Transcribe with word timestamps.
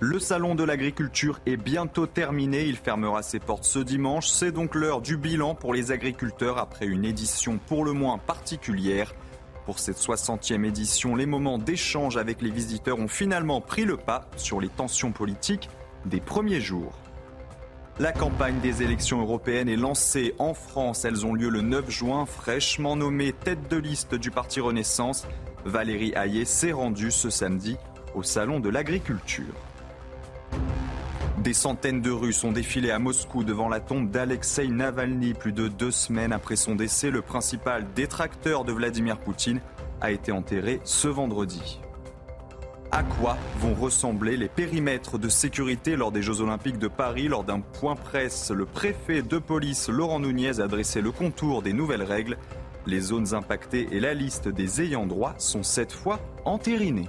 Le 0.00 0.20
salon 0.20 0.54
de 0.54 0.62
l'agriculture 0.62 1.40
est 1.44 1.56
bientôt 1.56 2.06
terminé, 2.06 2.64
il 2.66 2.76
fermera 2.76 3.22
ses 3.22 3.40
portes 3.40 3.64
ce 3.64 3.80
dimanche. 3.80 4.28
C'est 4.28 4.52
donc 4.52 4.76
l'heure 4.76 5.00
du 5.00 5.16
bilan 5.16 5.56
pour 5.56 5.74
les 5.74 5.90
agriculteurs 5.90 6.58
après 6.58 6.86
une 6.86 7.04
édition 7.04 7.58
pour 7.66 7.84
le 7.84 7.92
moins 7.92 8.16
particulière. 8.16 9.12
Pour 9.66 9.80
cette 9.80 9.96
60e 9.96 10.64
édition, 10.64 11.16
les 11.16 11.26
moments 11.26 11.58
d'échange 11.58 12.16
avec 12.16 12.42
les 12.42 12.50
visiteurs 12.52 13.00
ont 13.00 13.08
finalement 13.08 13.60
pris 13.60 13.84
le 13.84 13.96
pas 13.96 14.30
sur 14.36 14.60
les 14.60 14.68
tensions 14.68 15.10
politiques 15.10 15.68
des 16.06 16.20
premiers 16.20 16.60
jours. 16.60 16.96
La 17.98 18.12
campagne 18.12 18.60
des 18.60 18.84
élections 18.84 19.20
européennes 19.20 19.68
est 19.68 19.74
lancée 19.74 20.32
en 20.38 20.54
France. 20.54 21.04
Elles 21.04 21.26
ont 21.26 21.34
lieu 21.34 21.48
le 21.48 21.60
9 21.60 21.90
juin. 21.90 22.24
Fraîchement 22.24 22.94
nommée 22.94 23.32
tête 23.32 23.68
de 23.68 23.76
liste 23.76 24.14
du 24.14 24.30
Parti 24.30 24.60
Renaissance, 24.60 25.26
Valérie 25.64 26.12
Hayet 26.14 26.44
s'est 26.44 26.70
rendue 26.70 27.10
ce 27.10 27.30
samedi 27.30 27.76
au 28.14 28.22
Salon 28.22 28.60
de 28.60 28.68
l'agriculture. 28.68 29.54
Des 31.42 31.52
centaines 31.54 32.02
de 32.02 32.10
Russes 32.10 32.42
ont 32.42 32.50
défilé 32.50 32.90
à 32.90 32.98
Moscou 32.98 33.44
devant 33.44 33.68
la 33.68 33.78
tombe 33.78 34.10
d'Alexei 34.10 34.66
Navalny. 34.66 35.34
Plus 35.34 35.52
de 35.52 35.68
deux 35.68 35.92
semaines 35.92 36.32
après 36.32 36.56
son 36.56 36.74
décès, 36.74 37.10
le 37.10 37.22
principal 37.22 37.86
détracteur 37.94 38.64
de 38.64 38.72
Vladimir 38.72 39.18
Poutine 39.18 39.60
a 40.00 40.10
été 40.10 40.32
enterré 40.32 40.80
ce 40.82 41.06
vendredi. 41.06 41.80
À 42.90 43.04
quoi 43.04 43.36
vont 43.60 43.74
ressembler 43.74 44.36
les 44.36 44.48
périmètres 44.48 45.16
de 45.16 45.28
sécurité 45.28 45.94
lors 45.94 46.10
des 46.10 46.22
Jeux 46.22 46.40
Olympiques 46.40 46.78
de 46.78 46.88
Paris? 46.88 47.28
Lors 47.28 47.44
d'un 47.44 47.60
point 47.60 47.94
presse, 47.94 48.50
le 48.50 48.66
préfet 48.66 49.22
de 49.22 49.38
police 49.38 49.88
Laurent 49.88 50.20
Nunez 50.20 50.58
a 50.60 50.66
dressé 50.66 51.00
le 51.00 51.12
contour 51.12 51.62
des 51.62 51.72
nouvelles 51.72 52.02
règles. 52.02 52.36
Les 52.86 53.00
zones 53.00 53.34
impactées 53.34 53.88
et 53.92 54.00
la 54.00 54.12
liste 54.12 54.48
des 54.48 54.82
ayants 54.82 55.06
droit 55.06 55.34
sont 55.38 55.62
cette 55.62 55.92
fois 55.92 56.18
entérinées. 56.44 57.08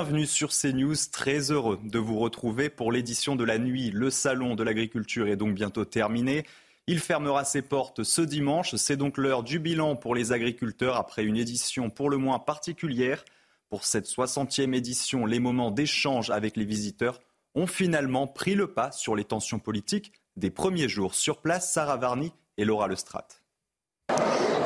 Bienvenue 0.00 0.26
sur 0.26 0.50
CNews, 0.50 0.94
très 1.10 1.50
heureux 1.50 1.80
de 1.82 1.98
vous 1.98 2.20
retrouver 2.20 2.68
pour 2.70 2.92
l'édition 2.92 3.34
de 3.34 3.42
la 3.42 3.58
nuit. 3.58 3.90
Le 3.90 4.10
salon 4.10 4.54
de 4.54 4.62
l'agriculture 4.62 5.26
est 5.26 5.34
donc 5.34 5.54
bientôt 5.54 5.84
terminé. 5.84 6.46
Il 6.86 7.00
fermera 7.00 7.44
ses 7.44 7.62
portes 7.62 8.04
ce 8.04 8.22
dimanche. 8.22 8.76
C'est 8.76 8.96
donc 8.96 9.18
l'heure 9.18 9.42
du 9.42 9.58
bilan 9.58 9.96
pour 9.96 10.14
les 10.14 10.30
agriculteurs 10.30 10.94
après 10.94 11.24
une 11.24 11.36
édition 11.36 11.90
pour 11.90 12.10
le 12.10 12.16
moins 12.16 12.38
particulière. 12.38 13.24
Pour 13.70 13.84
cette 13.84 14.06
60e 14.06 14.72
édition, 14.72 15.26
les 15.26 15.40
moments 15.40 15.72
d'échange 15.72 16.30
avec 16.30 16.56
les 16.56 16.64
visiteurs 16.64 17.18
ont 17.56 17.66
finalement 17.66 18.28
pris 18.28 18.54
le 18.54 18.68
pas 18.68 18.92
sur 18.92 19.16
les 19.16 19.24
tensions 19.24 19.58
politiques 19.58 20.12
des 20.36 20.50
premiers 20.50 20.88
jours. 20.88 21.16
Sur 21.16 21.38
place, 21.38 21.72
Sarah 21.72 21.96
Varny 21.96 22.32
et 22.56 22.64
Laura 22.64 22.86
Lestrade. 22.86 23.32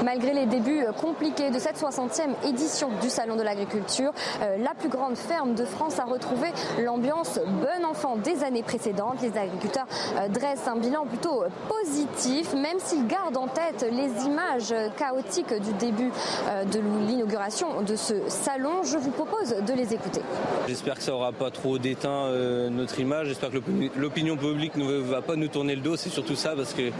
Malgré 0.04 0.32
les 0.32 0.46
débuts 0.46 0.84
compliqués 1.00 1.50
de 1.50 1.58
cette 1.60 1.80
60e 1.80 2.34
édition 2.48 2.88
du 3.00 3.08
Salon 3.08 3.36
de 3.36 3.42
l'agriculture, 3.42 4.12
euh, 4.42 4.56
la 4.58 4.74
plus 4.74 4.88
grande 4.88 5.16
ferme 5.16 5.54
de 5.54 5.64
France 5.64 6.00
a 6.00 6.04
retrouvé 6.04 6.48
l'ambiance 6.82 7.38
bon 7.38 7.84
enfant 7.84 8.16
des 8.16 8.42
années 8.42 8.64
précédentes. 8.64 9.22
Les 9.22 9.36
agriculteurs 9.38 9.86
euh, 10.16 10.28
dressent 10.28 10.66
un 10.66 10.76
bilan 10.76 11.06
plutôt 11.06 11.44
positif, 11.68 12.52
même 12.54 12.78
s'ils 12.78 13.06
gardent 13.06 13.36
en 13.36 13.46
tête 13.46 13.86
les 13.92 14.24
images 14.26 14.74
chaotiques 14.98 15.54
du 15.54 15.72
début 15.74 16.10
euh, 16.48 16.64
de 16.64 16.80
l'inauguration 17.06 17.82
de 17.82 17.94
ce 17.94 18.14
salon. 18.28 18.82
Je 18.82 18.98
vous 18.98 19.10
propose 19.10 19.50
de 19.50 19.72
les 19.72 19.94
écouter. 19.94 20.22
J'espère 20.66 20.96
que 20.96 21.02
ça 21.02 21.14
aura 21.14 21.32
pas 21.32 21.50
trop 21.50 21.78
déteint 21.78 22.30
notre 22.70 22.98
image. 22.98 23.28
J'espère 23.28 23.50
que 23.50 23.58
l'opinion 23.96 24.36
publique 24.36 24.76
ne 24.76 24.98
va 24.98 25.22
pas 25.22 25.36
nous 25.36 25.48
tourner 25.48 25.74
le 25.74 25.80
dos. 25.80 25.96
C'est 25.96 26.10
surtout 26.10 26.36
ça 26.36 26.54
parce 26.56 26.72
que 26.72 26.90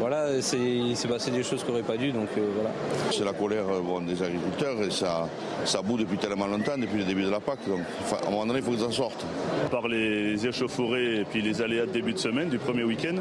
voilà, 0.00 0.40
c'est 0.40 1.08
passé 1.08 1.30
des 1.30 1.42
choses 1.42 1.62
qu'on 1.62 1.72
n'aurait 1.72 1.82
pas 1.82 1.96
dû. 1.96 2.12
Voilà. 2.36 2.70
C'est 3.10 3.24
la 3.24 3.32
colère 3.32 3.64
bon, 3.82 4.00
des 4.00 4.22
agriculteurs 4.22 4.82
et 4.82 4.90
ça, 4.90 5.28
ça 5.64 5.82
bout 5.82 5.96
depuis 5.96 6.18
tellement 6.18 6.46
longtemps, 6.46 6.78
depuis 6.78 6.98
le 6.98 7.04
début 7.04 7.22
de 7.22 7.30
la 7.30 7.40
PAC. 7.40 7.58
Donc 7.68 7.80
à 8.10 8.26
un 8.26 8.30
moment 8.30 8.46
donné, 8.46 8.60
il 8.60 8.64
faut 8.64 8.72
qu'ils 8.72 8.84
en 8.84 8.90
sortent. 8.90 9.24
Par 9.70 9.88
les 9.88 10.46
échauffourées 10.46 11.20
et 11.20 11.24
puis 11.24 11.42
les 11.42 11.62
aléas 11.62 11.86
de 11.86 11.92
début 11.92 12.12
de 12.12 12.18
semaine, 12.18 12.48
du 12.48 12.58
premier 12.58 12.84
week-end, 12.84 13.16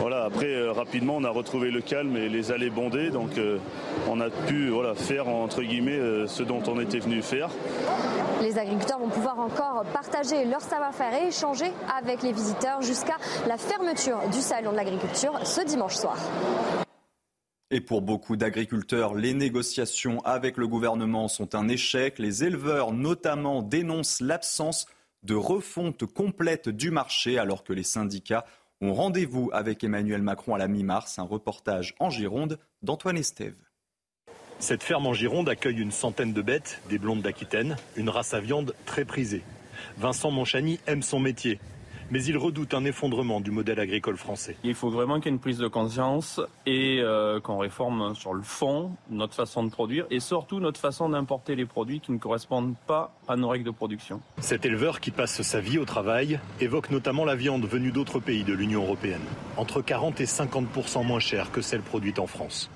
voilà, 0.00 0.24
après 0.24 0.46
euh, 0.46 0.72
rapidement 0.72 1.16
on 1.16 1.24
a 1.24 1.30
retrouvé 1.30 1.70
le 1.70 1.80
calme 1.80 2.16
et 2.16 2.28
les 2.28 2.52
allées 2.52 2.70
bondées. 2.70 3.10
Donc 3.10 3.38
euh, 3.38 3.58
on 4.08 4.20
a 4.20 4.30
pu 4.30 4.68
voilà, 4.68 4.94
faire 4.94 5.28
entre 5.28 5.62
guillemets 5.62 5.98
euh, 5.98 6.26
ce 6.26 6.42
dont 6.42 6.62
on 6.66 6.80
était 6.80 6.98
venu 6.98 7.22
faire. 7.22 7.48
Les 8.40 8.58
agriculteurs 8.58 8.98
vont 8.98 9.08
pouvoir 9.08 9.38
encore 9.38 9.84
partager 9.92 10.44
leur 10.44 10.60
savoir-faire 10.60 11.14
et 11.22 11.28
échanger 11.28 11.72
avec 11.96 12.22
les 12.22 12.32
visiteurs 12.32 12.82
jusqu'à 12.82 13.16
la 13.46 13.56
fermeture 13.56 14.18
du 14.32 14.40
salon 14.40 14.72
de 14.72 14.76
l'agriculture 14.76 15.38
ce 15.44 15.64
dimanche 15.64 15.94
soir. 15.94 16.16
Et 17.74 17.80
pour 17.80 18.02
beaucoup 18.02 18.36
d'agriculteurs, 18.36 19.14
les 19.14 19.32
négociations 19.32 20.20
avec 20.26 20.58
le 20.58 20.68
gouvernement 20.68 21.26
sont 21.26 21.54
un 21.54 21.68
échec. 21.68 22.18
Les 22.18 22.44
éleveurs 22.44 22.92
notamment 22.92 23.62
dénoncent 23.62 24.20
l'absence 24.20 24.84
de 25.22 25.34
refonte 25.34 26.04
complète 26.04 26.68
du 26.68 26.90
marché 26.90 27.38
alors 27.38 27.64
que 27.64 27.72
les 27.72 27.82
syndicats 27.82 28.44
ont 28.82 28.92
rendez-vous 28.92 29.48
avec 29.54 29.82
Emmanuel 29.82 30.20
Macron 30.20 30.54
à 30.54 30.58
la 30.58 30.68
mi-mars. 30.68 31.18
Un 31.18 31.22
reportage 31.22 31.94
en 31.98 32.10
Gironde 32.10 32.58
d'Antoine 32.82 33.16
Estève. 33.16 33.56
Cette 34.58 34.82
ferme 34.82 35.06
en 35.06 35.14
Gironde 35.14 35.48
accueille 35.48 35.80
une 35.80 35.92
centaine 35.92 36.34
de 36.34 36.42
bêtes, 36.42 36.82
des 36.90 36.98
blondes 36.98 37.22
d'Aquitaine, 37.22 37.78
une 37.96 38.10
race 38.10 38.34
à 38.34 38.40
viande 38.40 38.74
très 38.84 39.06
prisée. 39.06 39.44
Vincent 39.96 40.30
Monchani 40.30 40.78
aime 40.86 41.02
son 41.02 41.20
métier 41.20 41.58
mais 42.12 42.22
il 42.24 42.36
redoute 42.36 42.74
un 42.74 42.84
effondrement 42.84 43.40
du 43.40 43.50
modèle 43.50 43.80
agricole 43.80 44.18
français. 44.18 44.56
Il 44.64 44.74
faut 44.74 44.90
vraiment 44.90 45.16
qu'il 45.16 45.26
y 45.26 45.28
ait 45.28 45.36
une 45.36 45.40
prise 45.40 45.56
de 45.56 45.66
conscience 45.66 46.40
et 46.66 47.00
euh, 47.00 47.40
qu'on 47.40 47.56
réforme 47.56 48.14
sur 48.14 48.34
le 48.34 48.42
fond 48.42 48.92
notre 49.10 49.34
façon 49.34 49.64
de 49.64 49.70
produire 49.70 50.04
et 50.10 50.20
surtout 50.20 50.60
notre 50.60 50.78
façon 50.78 51.08
d'importer 51.08 51.56
les 51.56 51.64
produits 51.64 52.00
qui 52.00 52.12
ne 52.12 52.18
correspondent 52.18 52.74
pas 52.86 53.14
à 53.28 53.36
nos 53.36 53.48
règles 53.48 53.64
de 53.64 53.70
production. 53.70 54.20
Cet 54.40 54.66
éleveur 54.66 55.00
qui 55.00 55.10
passe 55.10 55.40
sa 55.40 55.60
vie 55.60 55.78
au 55.78 55.86
travail 55.86 56.38
évoque 56.60 56.90
notamment 56.90 57.24
la 57.24 57.34
viande 57.34 57.64
venue 57.64 57.92
d'autres 57.92 58.20
pays 58.20 58.44
de 58.44 58.52
l'Union 58.52 58.82
européenne, 58.82 59.24
entre 59.56 59.80
40 59.80 60.20
et 60.20 60.26
50% 60.26 61.06
moins 61.06 61.18
chère 61.18 61.50
que 61.50 61.62
celle 61.62 61.80
produite 61.80 62.18
en 62.18 62.26
France. 62.26 62.70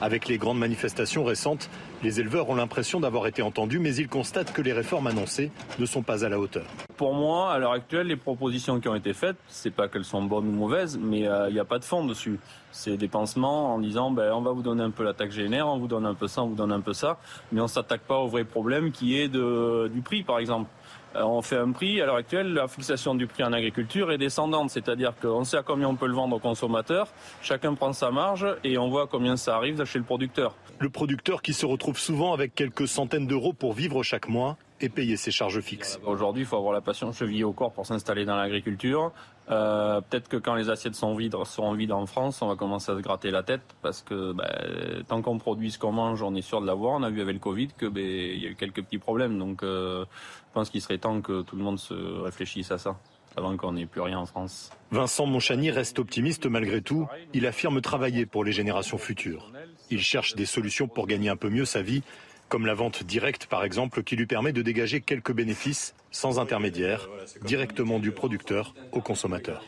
Avec 0.00 0.28
les 0.28 0.38
grandes 0.38 0.58
manifestations 0.58 1.24
récentes, 1.24 1.70
les 2.04 2.20
éleveurs 2.20 2.50
ont 2.50 2.54
l'impression 2.54 3.00
d'avoir 3.00 3.26
été 3.26 3.40
entendus, 3.40 3.78
mais 3.78 3.96
ils 3.96 4.08
constatent 4.08 4.52
que 4.52 4.60
les 4.60 4.74
réformes 4.74 5.06
annoncées 5.06 5.50
ne 5.78 5.86
sont 5.86 6.02
pas 6.02 6.22
à 6.24 6.28
la 6.28 6.38
hauteur. 6.38 6.66
Pour 6.98 7.14
moi, 7.14 7.50
à 7.50 7.58
l'heure 7.58 7.72
actuelle, 7.72 8.08
les 8.08 8.16
propositions 8.16 8.78
qui 8.78 8.88
ont 8.88 8.94
été 8.94 9.14
faites, 9.14 9.36
c'est 9.48 9.70
pas 9.70 9.88
qu'elles 9.88 10.04
sont 10.04 10.22
bonnes 10.22 10.48
ou 10.48 10.52
mauvaises, 10.52 10.98
mais 11.00 11.26
euh, 11.26 11.48
il 11.48 11.54
n'y 11.54 11.60
a 11.60 11.64
pas 11.64 11.78
de 11.78 11.84
fond 11.84 12.04
dessus. 12.04 12.38
C'est 12.72 12.98
des 12.98 13.08
pansements 13.08 13.74
en 13.74 13.78
disant 13.78 14.10
ben, 14.10 14.32
on 14.32 14.42
va 14.42 14.52
vous 14.52 14.62
donner 14.62 14.82
un 14.82 14.90
peu 14.90 15.02
la 15.02 15.14
taxe 15.14 15.34
GNR, 15.34 15.66
on 15.66 15.78
vous 15.78 15.88
donne 15.88 16.04
un 16.04 16.14
peu 16.14 16.28
ça, 16.28 16.42
on 16.42 16.48
vous 16.48 16.54
donne 16.54 16.72
un 16.72 16.80
peu 16.80 16.92
ça, 16.92 17.18
mais 17.52 17.62
on 17.62 17.68
s'attaque 17.68 18.02
pas 18.02 18.18
au 18.18 18.28
vrai 18.28 18.44
problème 18.44 18.92
qui 18.92 19.18
est 19.18 19.28
de, 19.28 19.90
du 19.92 20.02
prix, 20.02 20.22
par 20.22 20.38
exemple. 20.38 20.68
Euh, 21.16 21.22
on 21.22 21.42
fait 21.42 21.56
un 21.56 21.70
prix. 21.72 22.00
À 22.00 22.06
l'heure 22.06 22.16
actuelle, 22.16 22.52
la 22.52 22.68
fixation 22.68 23.14
du 23.14 23.26
prix 23.26 23.44
en 23.44 23.52
agriculture 23.52 24.10
est 24.10 24.18
descendante, 24.18 24.70
c'est-à-dire 24.70 25.14
qu'on 25.20 25.44
sait 25.44 25.56
à 25.56 25.62
combien 25.62 25.88
on 25.88 25.94
peut 25.94 26.06
le 26.06 26.14
vendre 26.14 26.36
aux 26.36 26.40
consommateurs, 26.40 27.08
chacun 27.40 27.74
prend 27.74 27.92
sa 27.92 28.10
marge 28.10 28.46
et 28.64 28.78
on 28.78 28.88
voit 28.88 29.06
combien 29.06 29.36
ça 29.36 29.56
arrive 29.56 29.84
chez 29.84 29.98
le 29.98 30.04
producteur. 30.04 30.54
Le 30.80 30.90
producteur 30.90 31.40
qui 31.40 31.52
se 31.52 31.66
retrouve 31.66 31.93
souvent 31.98 32.32
avec 32.32 32.54
quelques 32.54 32.88
centaines 32.88 33.26
d'euros 33.26 33.52
pour 33.52 33.72
vivre 33.72 34.02
chaque 34.02 34.28
mois 34.28 34.56
et 34.80 34.88
payer 34.88 35.16
ses 35.16 35.30
charges 35.30 35.60
fixes. 35.60 35.98
Aujourd'hui, 36.04 36.42
il 36.42 36.46
faut 36.46 36.56
avoir 36.56 36.72
la 36.72 36.80
passion 36.80 37.12
chevillée 37.12 37.44
au 37.44 37.52
corps 37.52 37.72
pour 37.72 37.86
s'installer 37.86 38.24
dans 38.24 38.36
l'agriculture. 38.36 39.12
Euh, 39.50 40.00
peut-être 40.00 40.28
que 40.28 40.36
quand 40.36 40.54
les 40.54 40.70
assiettes 40.70 40.94
sont 40.94 41.14
vides, 41.14 41.36
seront 41.44 41.74
vides 41.74 41.92
en 41.92 42.06
France, 42.06 42.40
on 42.42 42.48
va 42.48 42.56
commencer 42.56 42.90
à 42.92 42.96
se 42.96 43.00
gratter 43.00 43.30
la 43.30 43.42
tête 43.42 43.62
parce 43.82 44.02
que 44.02 44.32
ben, 44.32 45.04
tant 45.06 45.22
qu'on 45.22 45.38
produit 45.38 45.70
ce 45.70 45.78
qu'on 45.78 45.92
mange, 45.92 46.22
on 46.22 46.34
est 46.34 46.42
sûr 46.42 46.60
de 46.60 46.66
l'avoir. 46.66 46.94
On 46.94 47.02
a 47.02 47.10
vu 47.10 47.20
avec 47.20 47.34
le 47.34 47.40
Covid 47.40 47.68
que 47.76 47.86
ben, 47.86 48.04
il 48.04 48.42
y 48.42 48.46
a 48.46 48.50
eu 48.50 48.56
quelques 48.56 48.82
petits 48.82 48.98
problèmes. 48.98 49.38
Donc, 49.38 49.62
euh, 49.62 50.04
je 50.48 50.52
pense 50.54 50.70
qu'il 50.70 50.80
serait 50.80 50.98
temps 50.98 51.20
que 51.20 51.42
tout 51.42 51.56
le 51.56 51.62
monde 51.62 51.78
se 51.78 51.94
réfléchisse 51.94 52.70
à 52.70 52.78
ça 52.78 52.96
avant 53.36 53.56
qu'on 53.56 53.72
n'ait 53.72 53.86
plus 53.86 54.00
rien 54.00 54.18
en 54.18 54.26
France. 54.26 54.70
Vincent 54.90 55.26
Monchani 55.26 55.70
reste 55.70 55.98
optimiste 55.98 56.46
malgré 56.46 56.82
tout. 56.82 57.08
Il 57.32 57.46
affirme 57.46 57.80
travailler 57.80 58.26
pour 58.26 58.44
les 58.44 58.52
générations 58.52 58.98
futures. 58.98 59.50
Il 59.90 60.02
cherche 60.02 60.34
des 60.34 60.46
solutions 60.46 60.88
pour 60.88 61.06
gagner 61.06 61.28
un 61.28 61.36
peu 61.36 61.50
mieux 61.50 61.64
sa 61.64 61.82
vie 61.82 62.02
comme 62.48 62.66
la 62.66 62.74
vente 62.74 63.02
directe 63.02 63.46
par 63.46 63.64
exemple, 63.64 64.02
qui 64.02 64.16
lui 64.16 64.26
permet 64.26 64.52
de 64.52 64.62
dégager 64.62 65.00
quelques 65.00 65.32
bénéfices 65.32 65.94
sans 66.10 66.38
intermédiaire, 66.38 67.08
directement 67.42 67.98
du 67.98 68.12
producteur 68.12 68.74
au 68.92 69.00
consommateur. 69.00 69.64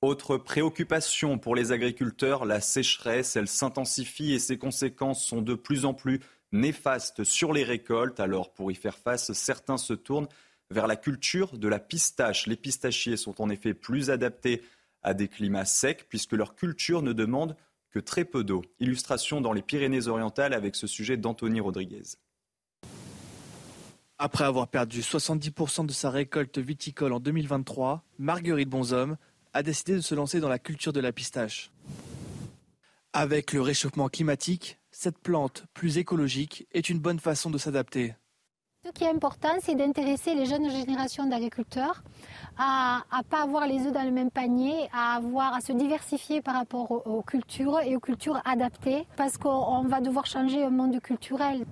Autre 0.00 0.36
préoccupation 0.36 1.38
pour 1.38 1.56
les 1.56 1.72
agriculteurs, 1.72 2.44
la 2.44 2.60
sécheresse, 2.60 3.34
elle 3.34 3.48
s'intensifie 3.48 4.32
et 4.32 4.38
ses 4.38 4.56
conséquences 4.56 5.24
sont 5.24 5.42
de 5.42 5.54
plus 5.54 5.84
en 5.84 5.92
plus 5.92 6.20
néfastes 6.52 7.24
sur 7.24 7.52
les 7.52 7.64
récoltes. 7.64 8.20
Alors 8.20 8.52
pour 8.52 8.70
y 8.70 8.76
faire 8.76 8.96
face, 8.96 9.32
certains 9.32 9.76
se 9.76 9.94
tournent 9.94 10.28
vers 10.70 10.86
la 10.86 10.94
culture 10.94 11.58
de 11.58 11.66
la 11.66 11.80
pistache. 11.80 12.46
Les 12.46 12.56
pistachiers 12.56 13.16
sont 13.16 13.40
en 13.42 13.50
effet 13.50 13.74
plus 13.74 14.10
adaptés 14.10 14.62
à 15.02 15.14
des 15.14 15.26
climats 15.26 15.64
secs 15.64 16.06
puisque 16.08 16.32
leur 16.32 16.54
culture 16.54 17.02
ne 17.02 17.12
demande 17.12 17.56
que 17.90 17.98
très 17.98 18.24
peu 18.24 18.44
d'eau. 18.44 18.62
Illustration 18.80 19.40
dans 19.40 19.52
les 19.52 19.62
Pyrénées-Orientales 19.62 20.54
avec 20.54 20.76
ce 20.76 20.86
sujet 20.86 21.16
d'Anthony 21.16 21.60
Rodriguez. 21.60 22.02
Après 24.18 24.44
avoir 24.44 24.68
perdu 24.68 25.00
70% 25.00 25.86
de 25.86 25.92
sa 25.92 26.10
récolte 26.10 26.58
viticole 26.58 27.12
en 27.12 27.20
2023, 27.20 28.02
Marguerite 28.18 28.68
Bonhomme 28.68 29.16
a 29.52 29.62
décidé 29.62 29.94
de 29.94 30.00
se 30.00 30.14
lancer 30.14 30.40
dans 30.40 30.48
la 30.48 30.58
culture 30.58 30.92
de 30.92 31.00
la 31.00 31.12
pistache. 31.12 31.70
Avec 33.12 33.52
le 33.52 33.62
réchauffement 33.62 34.08
climatique, 34.08 34.78
cette 34.90 35.18
plante 35.18 35.64
plus 35.72 35.98
écologique 35.98 36.66
est 36.72 36.90
une 36.90 36.98
bonne 36.98 37.20
façon 37.20 37.50
de 37.50 37.58
s'adapter. 37.58 38.14
Ce 38.88 38.92
qui 38.92 39.04
est 39.04 39.10
important, 39.10 39.50
c'est 39.60 39.74
d'intéresser 39.74 40.34
les 40.34 40.46
jeunes 40.46 40.70
générations 40.70 41.26
d'agriculteurs 41.26 42.02
à 42.56 43.02
ne 43.18 43.22
pas 43.22 43.42
avoir 43.42 43.66
les 43.66 43.86
œufs 43.86 43.92
dans 43.92 44.02
le 44.02 44.10
même 44.10 44.30
panier, 44.30 44.88
à, 44.94 45.16
avoir, 45.16 45.52
à 45.52 45.60
se 45.60 45.72
diversifier 45.72 46.40
par 46.40 46.54
rapport 46.54 46.90
aux, 46.90 47.02
aux 47.04 47.22
cultures 47.22 47.80
et 47.80 47.94
aux 47.96 48.00
cultures 48.00 48.40
adaptées, 48.46 49.06
parce 49.18 49.36
qu'on 49.36 49.82
va 49.82 50.00
devoir 50.00 50.24
changer 50.24 50.64
un 50.64 50.70
monde 50.70 50.98
culturel. 51.02 51.66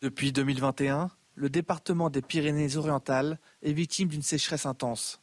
Depuis 0.00 0.32
2021, 0.32 1.10
le 1.36 1.48
département 1.48 2.10
des 2.10 2.22
Pyrénées-Orientales 2.22 3.38
est 3.62 3.72
victime 3.72 4.08
d'une 4.08 4.22
sécheresse 4.22 4.66
intense. 4.66 5.20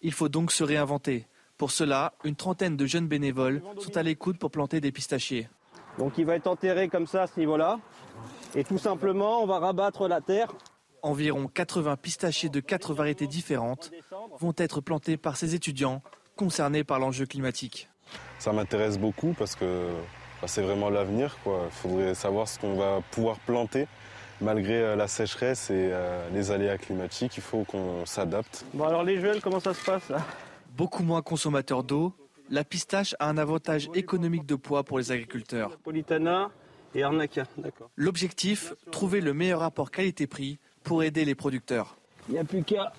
Il 0.00 0.12
faut 0.12 0.28
donc 0.28 0.52
se 0.52 0.62
réinventer. 0.62 1.26
Pour 1.58 1.72
cela, 1.72 2.12
une 2.22 2.36
trentaine 2.36 2.76
de 2.76 2.86
jeunes 2.86 3.08
bénévoles 3.08 3.62
sont 3.80 3.96
à 3.96 4.04
l'écoute 4.04 4.38
pour 4.38 4.52
planter 4.52 4.80
des 4.80 4.92
pistachiers. 4.92 5.48
Donc 5.98 6.18
il 6.18 6.24
va 6.24 6.36
être 6.36 6.46
enterré 6.46 6.88
comme 6.88 7.06
ça 7.06 7.22
à 7.22 7.26
ce 7.26 7.38
niveau-là. 7.38 7.78
Et 8.54 8.64
tout 8.64 8.78
simplement, 8.78 9.42
on 9.42 9.46
va 9.46 9.58
rabattre 9.58 10.08
la 10.08 10.20
terre. 10.20 10.52
Environ 11.02 11.48
80 11.48 11.96
pistachiers 11.96 12.48
de 12.48 12.60
quatre 12.60 12.94
variétés 12.94 13.26
différentes 13.26 13.90
vont 14.38 14.54
être 14.56 14.80
plantés 14.80 15.16
par 15.16 15.36
ces 15.36 15.54
étudiants 15.54 16.02
concernés 16.36 16.84
par 16.84 16.98
l'enjeu 16.98 17.26
climatique. 17.26 17.88
Ça 18.38 18.52
m'intéresse 18.52 18.98
beaucoup 18.98 19.34
parce 19.36 19.56
que 19.56 19.88
bah, 20.40 20.48
c'est 20.48 20.62
vraiment 20.62 20.90
l'avenir. 20.90 21.36
Il 21.46 21.70
faudrait 21.70 22.14
savoir 22.14 22.46
ce 22.46 22.58
qu'on 22.58 22.76
va 22.76 23.00
pouvoir 23.10 23.38
planter. 23.40 23.88
Malgré 24.40 24.82
euh, 24.82 24.96
la 24.96 25.06
sécheresse 25.06 25.70
et 25.70 25.90
euh, 25.92 26.28
les 26.34 26.50
aléas 26.50 26.76
climatiques, 26.76 27.36
il 27.36 27.42
faut 27.42 27.64
qu'on 27.64 28.04
s'adapte. 28.06 28.64
Bon 28.74 28.84
alors 28.84 29.04
les 29.04 29.20
jeunes, 29.20 29.40
comment 29.40 29.60
ça 29.60 29.72
se 29.72 29.84
passe 29.84 30.08
là? 30.08 30.18
Beaucoup 30.76 31.04
moins 31.04 31.22
consommateur 31.22 31.84
d'eau, 31.84 32.12
la 32.50 32.64
pistache 32.64 33.14
a 33.20 33.28
un 33.28 33.38
avantage 33.38 33.88
économique 33.94 34.46
de 34.46 34.56
poids 34.56 34.82
pour 34.82 34.98
les 34.98 35.12
agriculteurs. 35.12 35.78
Politana 35.78 36.50
et 36.94 37.02
d'accord. 37.58 37.90
L'objectif, 37.96 38.74
trouver 38.90 39.20
le 39.20 39.34
meilleur 39.34 39.60
rapport 39.60 39.90
qualité-prix 39.90 40.58
pour 40.82 41.02
aider 41.02 41.24
les 41.24 41.34
producteurs. 41.34 41.96
Il 42.28 42.34
n'y 42.34 42.40
a 42.40 42.44
plus 42.44 42.62
qu'à. 42.62 42.92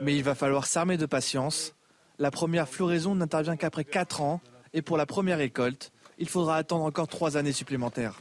Mais 0.00 0.16
il 0.16 0.22
va 0.22 0.34
falloir 0.34 0.66
s'armer 0.66 0.96
de 0.96 1.06
patience. 1.06 1.74
La 2.18 2.30
première 2.30 2.68
floraison 2.68 3.14
n'intervient 3.14 3.56
qu'après 3.56 3.84
4 3.84 4.20
ans 4.20 4.40
et 4.72 4.82
pour 4.82 4.96
la 4.96 5.06
première 5.06 5.38
récolte, 5.38 5.92
il 6.18 6.28
faudra 6.28 6.56
attendre 6.56 6.84
encore 6.84 7.08
3 7.08 7.36
années 7.36 7.52
supplémentaires. 7.52 8.20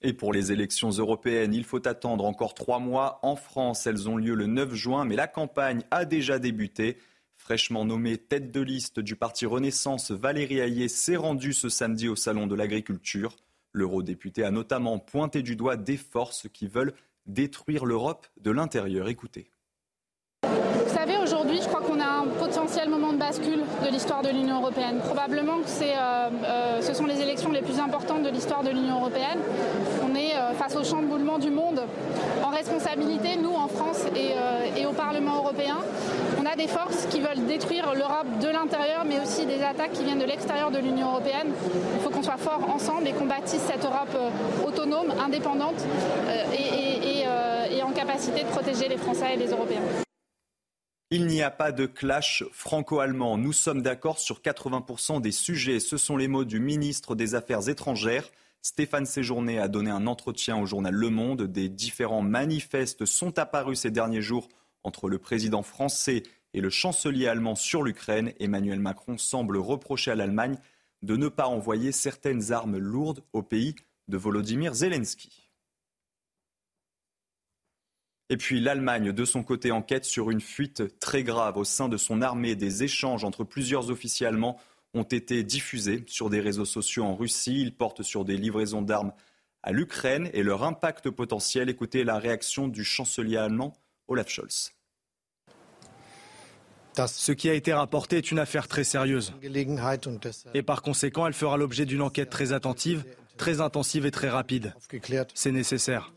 Et 0.00 0.12
pour 0.12 0.32
les 0.32 0.52
élections 0.52 0.90
européennes, 0.90 1.54
il 1.54 1.64
faut 1.64 1.86
attendre 1.88 2.24
encore 2.24 2.54
trois 2.54 2.78
mois. 2.78 3.18
En 3.22 3.34
France, 3.34 3.86
elles 3.86 4.08
ont 4.08 4.16
lieu 4.16 4.34
le 4.34 4.46
9 4.46 4.72
juin, 4.74 5.04
mais 5.04 5.16
la 5.16 5.26
campagne 5.26 5.82
a 5.90 6.04
déjà 6.04 6.38
débuté. 6.38 6.98
Fraîchement 7.38 7.84
nommée 7.84 8.18
tête 8.18 8.50
de 8.50 8.60
liste 8.60 9.00
du 9.00 9.16
parti 9.16 9.46
Renaissance, 9.46 10.10
Valérie 10.10 10.58
Hayé 10.58 10.88
s'est 10.88 11.16
rendue 11.16 11.54
ce 11.54 11.68
samedi 11.70 12.08
au 12.08 12.16
Salon 12.16 12.46
de 12.46 12.54
l'Agriculture. 12.54 13.36
L'eurodéputé 13.72 14.44
a 14.44 14.50
notamment 14.50 14.98
pointé 14.98 15.42
du 15.42 15.56
doigt 15.56 15.76
des 15.76 15.96
forces 15.96 16.48
qui 16.52 16.66
veulent 16.66 16.92
détruire 17.26 17.86
l'Europe 17.86 18.26
de 18.40 18.50
l'intérieur. 18.50 19.08
Écoutez. 19.08 19.50
Vous 20.42 20.94
savez, 20.94 21.16
aujourd'hui, 21.16 21.60
je 21.62 21.68
crois 21.68 21.80
qu'on 21.80 22.00
a 22.00 22.06
un 22.06 22.26
potentiel 22.26 22.88
moment 22.88 23.12
de 23.12 23.18
bascule 23.18 23.60
de 23.84 23.90
l'histoire 23.90 24.22
de 24.22 24.30
l'Union 24.30 24.60
européenne. 24.60 24.98
Probablement 24.98 25.60
que 25.60 25.68
euh, 25.82 26.30
euh, 26.44 26.82
ce 26.82 26.92
sont 26.92 27.06
les 27.06 27.20
élections 27.20 27.52
les 27.52 27.62
plus 27.62 27.78
importantes 27.78 28.24
de 28.24 28.30
l'histoire 28.30 28.62
de 28.62 28.70
l'Union 28.70 28.96
européenne. 28.96 29.38
On 30.02 30.14
est 30.14 30.27
face 30.54 30.76
au 30.76 30.84
chamboulement 30.84 31.38
du 31.38 31.50
monde 31.50 31.82
en 32.44 32.50
responsabilité, 32.50 33.36
nous 33.36 33.52
en 33.54 33.68
France 33.68 34.04
et, 34.16 34.80
et, 34.80 34.86
au 34.86 34.92
Parlement 34.92 35.36
européen. 35.36 35.78
On 36.40 36.46
a 36.46 36.56
des 36.56 36.68
forces 36.68 37.06
qui 37.06 37.20
veulent 37.20 37.46
détruire 37.46 37.92
l'Europe 37.94 38.38
de 38.40 38.48
l'intérieur, 38.48 39.04
mais 39.04 39.20
aussi 39.20 39.46
des 39.46 39.62
attaques 39.62 39.92
qui 39.92 40.04
viennent 40.04 40.18
de 40.18 40.24
l'extérieur 40.24 40.70
de 40.70 40.78
l'Union 40.78 41.08
européenne. 41.10 41.48
Il 41.96 42.00
faut 42.00 42.10
qu'on 42.10 42.22
soit 42.22 42.36
fort 42.36 42.68
ensemble 42.72 43.06
et 43.08 43.12
qu'on 43.12 43.26
bâtisse 43.26 43.62
cette 43.66 43.84
Europe 43.84 44.16
autonome, 44.66 45.12
indépendante 45.20 45.84
et, 46.52 47.24
et 47.76 47.82
en 47.82 47.90
capacité 47.92 48.42
de 48.42 48.48
protéger 48.48 48.88
les 48.88 48.96
Français 48.96 49.34
et 49.34 49.36
les 49.36 49.50
Européens. 49.50 49.82
Il 51.10 51.26
n'y 51.26 51.42
a 51.42 51.50
pas 51.50 51.72
de 51.72 51.86
clash 51.86 52.44
franco-allemand. 52.52 53.38
Nous 53.38 53.54
sommes 53.54 53.80
d'accord 53.80 54.18
sur 54.18 54.40
80% 54.40 55.22
des 55.22 55.32
sujets. 55.32 55.80
Ce 55.80 55.96
sont 55.96 56.18
les 56.18 56.28
mots 56.28 56.44
du 56.44 56.60
ministre 56.60 57.14
des 57.14 57.34
Affaires 57.34 57.68
étrangères. 57.70 58.28
Stéphane 58.62 59.06
Séjourné 59.06 59.58
a 59.58 59.68
donné 59.68 59.90
un 59.90 60.06
entretien 60.06 60.58
au 60.58 60.66
journal 60.66 60.94
Le 60.94 61.10
Monde. 61.10 61.42
Des 61.42 61.68
différents 61.68 62.22
manifestes 62.22 63.04
sont 63.04 63.38
apparus 63.38 63.80
ces 63.80 63.90
derniers 63.90 64.22
jours 64.22 64.48
entre 64.82 65.08
le 65.08 65.18
président 65.18 65.62
français 65.62 66.22
et 66.54 66.60
le 66.60 66.70
chancelier 66.70 67.28
allemand 67.28 67.54
sur 67.54 67.82
l'Ukraine. 67.82 68.32
Emmanuel 68.40 68.80
Macron 68.80 69.18
semble 69.18 69.58
reprocher 69.58 70.10
à 70.10 70.14
l'Allemagne 70.14 70.58
de 71.02 71.16
ne 71.16 71.28
pas 71.28 71.46
envoyer 71.46 71.92
certaines 71.92 72.52
armes 72.52 72.78
lourdes 72.78 73.22
au 73.32 73.42
pays 73.42 73.76
de 74.08 74.16
Volodymyr 74.16 74.74
Zelensky. 74.74 75.48
Et 78.30 78.36
puis 78.36 78.60
l'Allemagne, 78.60 79.12
de 79.12 79.24
son 79.24 79.42
côté, 79.42 79.70
enquête 79.70 80.04
sur 80.04 80.30
une 80.30 80.40
fuite 80.40 80.98
très 80.98 81.22
grave 81.22 81.56
au 81.56 81.64
sein 81.64 81.88
de 81.88 81.96
son 81.96 82.20
armée. 82.20 82.56
Des 82.56 82.82
échanges 82.82 83.24
entre 83.24 83.44
plusieurs 83.44 83.90
officiers 83.90 84.26
allemands 84.26 84.58
ont 84.98 85.04
été 85.04 85.42
diffusés 85.42 86.04
sur 86.06 86.30
des 86.30 86.40
réseaux 86.40 86.64
sociaux 86.64 87.04
en 87.04 87.14
Russie. 87.14 87.60
Ils 87.60 87.74
portent 87.74 88.02
sur 88.02 88.24
des 88.24 88.36
livraisons 88.36 88.82
d'armes 88.82 89.12
à 89.62 89.72
l'Ukraine 89.72 90.30
et 90.32 90.42
leur 90.42 90.64
impact 90.64 91.10
potentiel. 91.10 91.68
Écoutez 91.68 92.04
la 92.04 92.18
réaction 92.18 92.68
du 92.68 92.84
chancelier 92.84 93.36
allemand 93.36 93.74
Olaf 94.08 94.28
Scholz. 94.28 94.72
Ce 97.06 97.32
qui 97.32 97.48
a 97.48 97.54
été 97.54 97.72
rapporté 97.72 98.16
est 98.16 98.32
une 98.32 98.40
affaire 98.40 98.66
très 98.66 98.82
sérieuse. 98.82 99.32
Et 100.54 100.62
par 100.62 100.82
conséquent, 100.82 101.26
elle 101.26 101.32
fera 101.32 101.56
l'objet 101.56 101.86
d'une 101.86 102.02
enquête 102.02 102.30
très 102.30 102.52
attentive, 102.52 103.04
très 103.36 103.60
intensive 103.60 104.04
et 104.04 104.10
très 104.10 104.28
rapide. 104.28 104.74
C'est 105.34 105.52
nécessaire. 105.52 106.12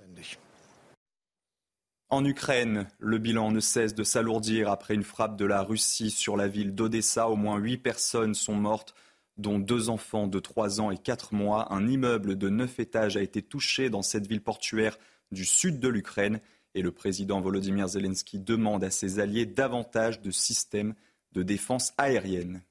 En 2.11 2.25
Ukraine, 2.25 2.87
le 2.99 3.19
bilan 3.19 3.51
ne 3.51 3.61
cesse 3.61 3.95
de 3.95 4.03
s'alourdir 4.03 4.69
après 4.69 4.95
une 4.95 5.03
frappe 5.03 5.37
de 5.37 5.45
la 5.45 5.63
Russie 5.63 6.11
sur 6.11 6.35
la 6.35 6.49
ville 6.49 6.75
d'Odessa. 6.75 7.29
Au 7.29 7.37
moins 7.37 7.57
huit 7.57 7.77
personnes 7.77 8.33
sont 8.35 8.53
mortes, 8.53 8.93
dont 9.37 9.59
deux 9.59 9.87
enfants 9.87 10.27
de 10.27 10.39
trois 10.41 10.81
ans 10.81 10.91
et 10.91 10.97
quatre 10.97 11.33
mois. 11.33 11.73
Un 11.73 11.87
immeuble 11.87 12.37
de 12.37 12.49
neuf 12.49 12.81
étages 12.81 13.15
a 13.15 13.21
été 13.21 13.41
touché 13.41 13.89
dans 13.89 14.01
cette 14.01 14.27
ville 14.27 14.43
portuaire 14.43 14.97
du 15.31 15.45
sud 15.45 15.79
de 15.79 15.87
l'Ukraine. 15.87 16.41
Et 16.75 16.81
le 16.81 16.91
président 16.91 17.39
Volodymyr 17.39 17.87
Zelensky 17.87 18.39
demande 18.39 18.83
à 18.83 18.91
ses 18.91 19.19
alliés 19.19 19.45
davantage 19.45 20.19
de 20.19 20.31
systèmes 20.31 20.95
de 21.31 21.43
défense 21.43 21.93
aérienne. 21.97 22.61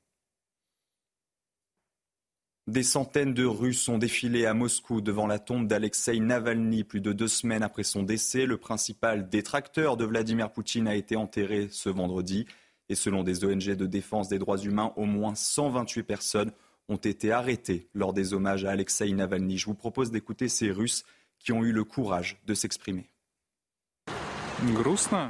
Des 2.71 2.85
centaines 2.85 3.35
de 3.35 3.45
Russes 3.45 3.89
ont 3.89 3.99
défilé 3.99 4.47
à 4.47 4.55
Moscou 4.55 5.00
devant 5.00 5.27
la 5.27 5.41
tombe 5.41 5.67
d'Alexei 5.67 6.21
Navalny 6.21 6.85
plus 6.85 7.00
de 7.00 7.12
deux 7.12 7.27
semaines 7.27 7.65
après 7.65 7.83
son 7.83 8.05
décès. 8.05 8.47
Le 8.47 8.59
principal 8.59 9.29
détracteur 9.29 9.97
de 9.97 10.05
Vladimir 10.05 10.53
Poutine 10.53 10.87
a 10.87 10.95
été 10.95 11.17
enterré 11.17 11.67
ce 11.73 11.89
vendredi. 11.89 12.47
Et 12.89 12.95
selon 12.95 13.25
des 13.25 13.45
ONG 13.45 13.75
de 13.75 13.87
défense 13.87 14.29
des 14.29 14.39
droits 14.39 14.57
humains, 14.57 14.93
au 14.95 15.05
moins 15.05 15.35
128 15.35 16.05
personnes 16.05 16.53
ont 16.89 16.95
été 16.95 17.33
arrêtées 17.33 17.89
lors 17.93 18.12
des 18.12 18.35
hommages 18.35 18.65
à 18.65 18.71
Alexei 18.71 19.11
Navalny. 19.11 19.59
Je 19.59 19.67
vous 19.67 19.75
propose 19.75 20.12
d'écouter 20.12 20.47
ces 20.47 20.71
Russes 20.71 21.03
qui 21.41 21.50
ont 21.50 21.65
eu 21.65 21.73
le 21.73 21.83
courage 21.83 22.41
de 22.47 22.55
s'exprimer. 22.55 23.11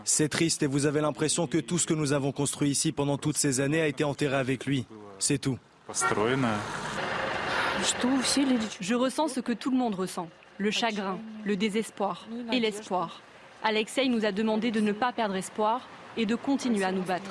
C'est 0.04 0.28
triste 0.28 0.62
et 0.62 0.66
vous 0.66 0.84
avez 0.84 1.00
l'impression 1.00 1.46
que 1.46 1.56
tout 1.56 1.78
ce 1.78 1.86
que 1.86 1.94
nous 1.94 2.12
avons 2.12 2.32
construit 2.32 2.68
ici 2.68 2.92
pendant 2.92 3.16
toutes 3.16 3.38
ces 3.38 3.60
années 3.60 3.80
a 3.80 3.86
été 3.86 4.04
enterré 4.04 4.36
avec 4.36 4.66
lui. 4.66 4.84
C'est 5.18 5.38
tout. 5.38 5.58
Je 8.80 8.94
ressens 8.94 9.28
ce 9.28 9.40
que 9.40 9.52
tout 9.52 9.70
le 9.70 9.76
monde 9.76 9.94
ressent, 9.94 10.28
le 10.58 10.70
chagrin, 10.70 11.18
le 11.44 11.56
désespoir 11.56 12.26
et 12.52 12.60
l'espoir. 12.60 13.22
Alexei 13.62 14.08
nous 14.08 14.24
a 14.24 14.32
demandé 14.32 14.70
de 14.70 14.80
ne 14.80 14.92
pas 14.92 15.12
perdre 15.12 15.36
espoir 15.36 15.88
et 16.16 16.26
de 16.26 16.34
continuer 16.34 16.84
à 16.84 16.92
nous 16.92 17.02
battre. 17.02 17.30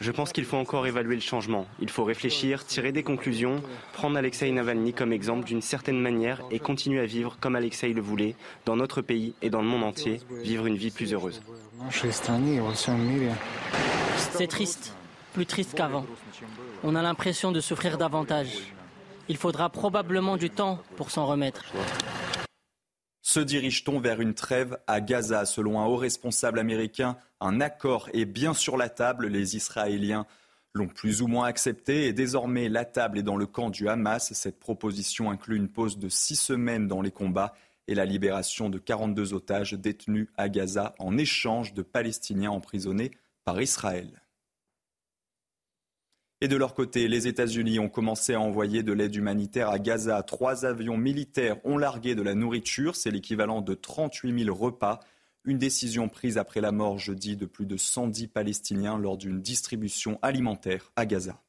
Je 0.00 0.10
pense 0.10 0.32
qu'il 0.32 0.44
faut 0.44 0.56
encore 0.56 0.86
évaluer 0.86 1.16
le 1.16 1.20
changement. 1.20 1.66
Il 1.80 1.90
faut 1.90 2.04
réfléchir, 2.04 2.64
tirer 2.64 2.92
des 2.92 3.02
conclusions, 3.02 3.62
prendre 3.92 4.16
Alexei 4.16 4.50
Navalny 4.52 4.92
comme 4.92 5.12
exemple 5.12 5.44
d'une 5.44 5.62
certaine 5.62 6.00
manière 6.00 6.40
et 6.50 6.60
continuer 6.60 7.00
à 7.00 7.06
vivre 7.06 7.36
comme 7.40 7.56
Alexei 7.56 7.92
le 7.92 8.00
voulait, 8.00 8.36
dans 8.64 8.76
notre 8.76 9.02
pays 9.02 9.34
et 9.42 9.50
dans 9.50 9.60
le 9.60 9.66
monde 9.66 9.82
entier, 9.82 10.20
vivre 10.42 10.66
une 10.66 10.76
vie 10.76 10.90
plus 10.90 11.12
heureuse. 11.12 11.42
C'est 14.16 14.46
triste, 14.46 14.94
plus 15.32 15.46
triste 15.46 15.74
qu'avant. 15.74 16.06
On 16.84 16.94
a 16.94 17.02
l'impression 17.02 17.52
de 17.52 17.60
souffrir 17.60 17.98
davantage. 17.98 18.72
Il 19.28 19.36
faudra 19.36 19.70
probablement 19.70 20.36
du 20.36 20.50
temps 20.50 20.78
pour 20.96 21.10
s'en 21.10 21.26
remettre. 21.26 21.64
Se 23.22 23.40
dirige-t-on 23.40 24.00
vers 24.00 24.20
une 24.20 24.34
trêve 24.34 24.78
à 24.86 25.00
Gaza? 25.00 25.46
Selon 25.46 25.80
un 25.80 25.86
haut 25.86 25.96
responsable 25.96 26.58
américain, 26.58 27.16
un 27.40 27.60
accord 27.60 28.08
est 28.12 28.24
bien 28.24 28.52
sur 28.52 28.76
la 28.76 28.88
table. 28.88 29.28
Les 29.28 29.56
Israéliens 29.56 30.26
l'ont 30.74 30.88
plus 30.88 31.22
ou 31.22 31.28
moins 31.28 31.46
accepté 31.46 32.06
et 32.06 32.12
désormais 32.12 32.68
la 32.68 32.84
table 32.84 33.18
est 33.18 33.22
dans 33.22 33.36
le 33.36 33.46
camp 33.46 33.70
du 33.70 33.88
Hamas. 33.88 34.32
Cette 34.32 34.58
proposition 34.58 35.30
inclut 35.30 35.56
une 35.56 35.68
pause 35.68 35.98
de 35.98 36.08
six 36.08 36.36
semaines 36.36 36.88
dans 36.88 37.00
les 37.00 37.10
combats 37.10 37.54
et 37.88 37.94
la 37.94 38.04
libération 38.04 38.68
de 38.70 38.78
42 38.78 39.34
otages 39.34 39.74
détenus 39.74 40.28
à 40.36 40.48
Gaza 40.48 40.94
en 40.98 41.16
échange 41.16 41.74
de 41.74 41.82
Palestiniens 41.82 42.50
emprisonnés 42.50 43.12
par 43.44 43.60
Israël. 43.60 44.21
Et 46.42 46.48
de 46.48 46.56
leur 46.56 46.74
côté, 46.74 47.06
les 47.06 47.28
États-Unis 47.28 47.78
ont 47.78 47.88
commencé 47.88 48.34
à 48.34 48.40
envoyer 48.40 48.82
de 48.82 48.92
l'aide 48.92 49.14
humanitaire 49.14 49.68
à 49.68 49.78
Gaza. 49.78 50.20
Trois 50.24 50.64
avions 50.64 50.96
militaires 50.96 51.64
ont 51.64 51.78
largué 51.78 52.16
de 52.16 52.22
la 52.22 52.34
nourriture. 52.34 52.96
C'est 52.96 53.12
l'équivalent 53.12 53.60
de 53.60 53.74
38 53.74 54.46
000 54.46 54.52
repas. 54.52 54.98
Une 55.44 55.58
décision 55.58 56.08
prise 56.08 56.38
après 56.38 56.60
la 56.60 56.72
mort 56.72 56.98
jeudi 56.98 57.36
de 57.36 57.46
plus 57.46 57.64
de 57.64 57.76
110 57.76 58.26
Palestiniens 58.26 58.98
lors 58.98 59.16
d'une 59.16 59.40
distribution 59.40 60.18
alimentaire 60.20 60.90
à 60.96 61.06
Gaza. 61.06 61.40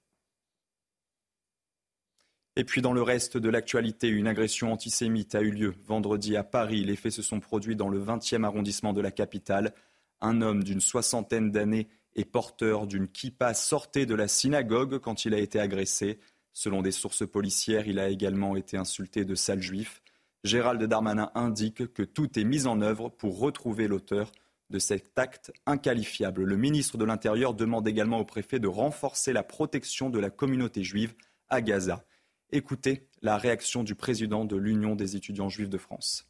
Et 2.56 2.64
puis 2.64 2.84
dans 2.84 2.94
le 2.94 3.02
reste 3.02 3.36
de 3.36 3.50
l'actualité, 3.50 4.10
une 4.10 4.28
agression 4.28 4.72
antisémite 4.72 5.34
a 5.34 5.42
eu 5.42 5.50
lieu 5.50 5.74
vendredi 5.88 6.38
à 6.38 6.44
Paris. 6.44 6.84
Les 6.84 6.98
faits 6.98 7.14
se 7.14 7.24
sont 7.24 7.40
produits 7.40 7.76
dans 7.76 7.90
le 7.90 8.00
20e 8.00 8.44
arrondissement 8.44 8.94
de 8.94 9.02
la 9.02 9.10
capitale. 9.10 9.74
Un 10.22 10.44
homme 10.44 10.64
d'une 10.64 10.82
soixantaine 10.82 11.50
d'années 11.50 11.88
et 12.16 12.26
porteur 12.26 12.88
d'une 12.88 13.08
kippa 13.08 13.54
sortait 13.54 14.06
de 14.06 14.16
la 14.16 14.28
synagogue 14.28 15.00
quand 15.00 15.26
il 15.26 15.34
a 15.34 15.40
été 15.40 15.60
agressé. 15.60 16.20
Selon 16.52 16.82
des 16.82 16.92
sources 16.92 17.26
policières, 17.28 17.88
il 17.88 18.00
a 18.00 18.10
également 18.10 18.56
été 18.56 18.78
insulté 18.78 19.26
de 19.26 19.36
sale 19.36 19.62
juif. 19.62 20.02
Gérald 20.44 20.84
Darmanin 20.84 21.32
indique 21.36 21.94
que 21.94 22.04
tout 22.04 22.38
est 22.38 22.44
mis 22.44 22.68
en 22.68 22.82
œuvre 22.82 23.10
pour 23.10 23.40
retrouver 23.40 23.88
l'auteur 23.88 24.32
de 24.70 24.80
cet 24.80 25.18
acte 25.18 25.52
inqualifiable. 25.66 26.44
Le 26.44 26.58
ministre 26.58 26.98
de 26.98 27.06
l'Intérieur 27.06 27.54
demande 27.54 27.88
également 27.88 28.20
au 28.20 28.26
préfet 28.26 28.60
de 28.60 28.68
renforcer 28.68 29.34
la 29.34 29.44
protection 29.44 30.10
de 30.10 30.20
la 30.20 30.30
communauté 30.30 30.84
juive 30.84 31.16
à 31.50 31.62
Gaza. 31.62 32.04
Écoutez 32.52 33.08
la 33.22 33.38
réaction 33.38 33.84
du 33.84 33.96
président 33.96 34.46
de 34.46 34.56
l'Union 34.56 34.96
des 34.96 35.16
étudiants 35.16 35.50
juifs 35.50 35.70
de 35.70 35.78
France. 35.78 36.28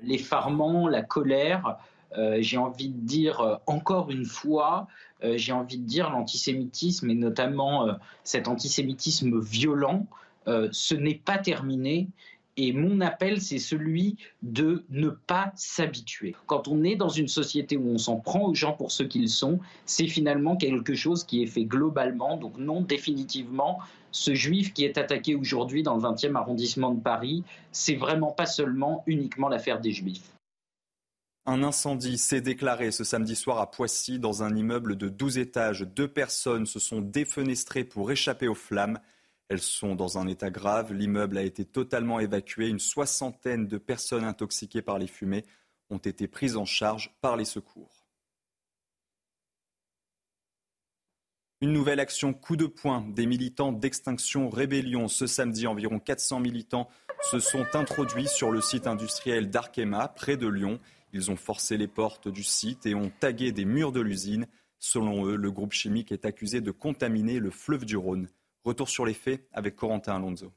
L'effarement, 0.00 0.86
la 0.86 1.02
colère, 1.02 1.78
j'ai 2.16 2.56
envie 2.56 2.88
de 2.88 3.00
dire 3.00 3.40
euh, 3.40 3.56
encore 3.66 4.10
une 4.10 4.24
fois, 4.24 4.88
euh, 5.22 5.34
j'ai 5.36 5.52
envie 5.52 5.78
de 5.78 5.86
dire 5.86 6.10
l'antisémitisme 6.10 7.10
et 7.10 7.14
notamment 7.14 7.88
cet 8.24 8.48
antisémitisme 8.48 9.40
violent, 9.40 10.06
ce 10.46 10.94
n'est 10.94 11.20
pas 11.22 11.38
terminé. 11.38 12.08
Et 12.60 12.72
mon 12.72 13.00
appel, 13.00 13.40
c'est 13.40 13.60
celui 13.60 14.16
de 14.42 14.84
ne 14.90 15.10
pas 15.10 15.52
s'habituer. 15.54 16.34
Quand 16.46 16.66
on 16.66 16.82
est 16.82 16.96
dans 16.96 17.08
une 17.08 17.28
société 17.28 17.76
où 17.76 17.88
on 17.88 17.98
s'en 17.98 18.16
prend 18.16 18.48
aux 18.48 18.54
gens 18.54 18.72
pour 18.72 18.90
ce 18.90 19.04
qu'ils 19.04 19.28
sont, 19.28 19.60
c'est 19.86 20.08
finalement 20.08 20.56
quelque 20.56 20.94
chose 20.94 21.22
qui 21.22 21.40
est 21.40 21.46
fait 21.46 21.66
globalement. 21.66 22.36
Donc 22.36 22.58
non, 22.58 22.80
définitivement, 22.80 23.78
ce 24.10 24.34
juif 24.34 24.72
qui 24.72 24.84
est 24.84 24.98
attaqué 24.98 25.36
aujourd'hui 25.36 25.84
dans 25.84 25.94
le 25.94 26.02
20e 26.02 26.34
arrondissement 26.34 26.90
de 26.90 27.00
Paris, 27.00 27.44
c'est 27.70 27.94
vraiment 27.94 28.32
pas 28.32 28.46
seulement 28.46 29.04
uniquement 29.06 29.48
l'affaire 29.48 29.80
des 29.80 29.92
juifs. 29.92 30.37
Un 31.50 31.62
incendie 31.62 32.18
s'est 32.18 32.42
déclaré 32.42 32.90
ce 32.90 33.04
samedi 33.04 33.34
soir 33.34 33.58
à 33.58 33.70
Poissy 33.70 34.18
dans 34.18 34.42
un 34.42 34.54
immeuble 34.54 34.96
de 34.96 35.08
12 35.08 35.38
étages. 35.38 35.80
Deux 35.80 36.06
personnes 36.06 36.66
se 36.66 36.78
sont 36.78 37.00
défenestrées 37.00 37.84
pour 37.84 38.10
échapper 38.12 38.48
aux 38.48 38.54
flammes. 38.54 39.00
Elles 39.48 39.62
sont 39.62 39.94
dans 39.94 40.18
un 40.18 40.26
état 40.26 40.50
grave. 40.50 40.92
L'immeuble 40.92 41.38
a 41.38 41.42
été 41.42 41.64
totalement 41.64 42.20
évacué. 42.20 42.68
Une 42.68 42.78
soixantaine 42.78 43.66
de 43.66 43.78
personnes 43.78 44.24
intoxiquées 44.24 44.82
par 44.82 44.98
les 44.98 45.06
fumées 45.06 45.46
ont 45.88 45.96
été 45.96 46.28
prises 46.28 46.58
en 46.58 46.66
charge 46.66 47.16
par 47.22 47.34
les 47.38 47.46
secours. 47.46 48.04
Une 51.62 51.72
nouvelle 51.72 52.00
action 52.00 52.34
coup 52.34 52.56
de 52.56 52.66
poing 52.66 53.06
des 53.08 53.24
militants 53.24 53.72
d'Extinction 53.72 54.50
Rébellion. 54.50 55.08
Ce 55.08 55.26
samedi, 55.26 55.66
environ 55.66 55.98
400 55.98 56.40
militants 56.40 56.90
se 57.22 57.40
sont 57.40 57.66
introduits 57.72 58.28
sur 58.28 58.50
le 58.50 58.60
site 58.60 58.86
industriel 58.86 59.48
d'Arkema, 59.48 60.08
près 60.08 60.36
de 60.36 60.46
Lyon. 60.46 60.78
Ils 61.12 61.30
ont 61.30 61.36
forcé 61.36 61.76
les 61.76 61.88
portes 61.88 62.28
du 62.28 62.42
site 62.42 62.86
et 62.86 62.94
ont 62.94 63.10
tagué 63.20 63.52
des 63.52 63.64
murs 63.64 63.92
de 63.92 64.00
l'usine. 64.00 64.46
Selon 64.78 65.26
eux, 65.26 65.36
le 65.36 65.50
groupe 65.50 65.72
chimique 65.72 66.12
est 66.12 66.24
accusé 66.24 66.60
de 66.60 66.70
contaminer 66.70 67.38
le 67.38 67.50
fleuve 67.50 67.84
du 67.84 67.96
Rhône. 67.96 68.28
Retour 68.64 68.88
sur 68.88 69.06
les 69.06 69.14
faits 69.14 69.46
avec 69.52 69.76
Corentin 69.76 70.16
Alonso. 70.16 70.52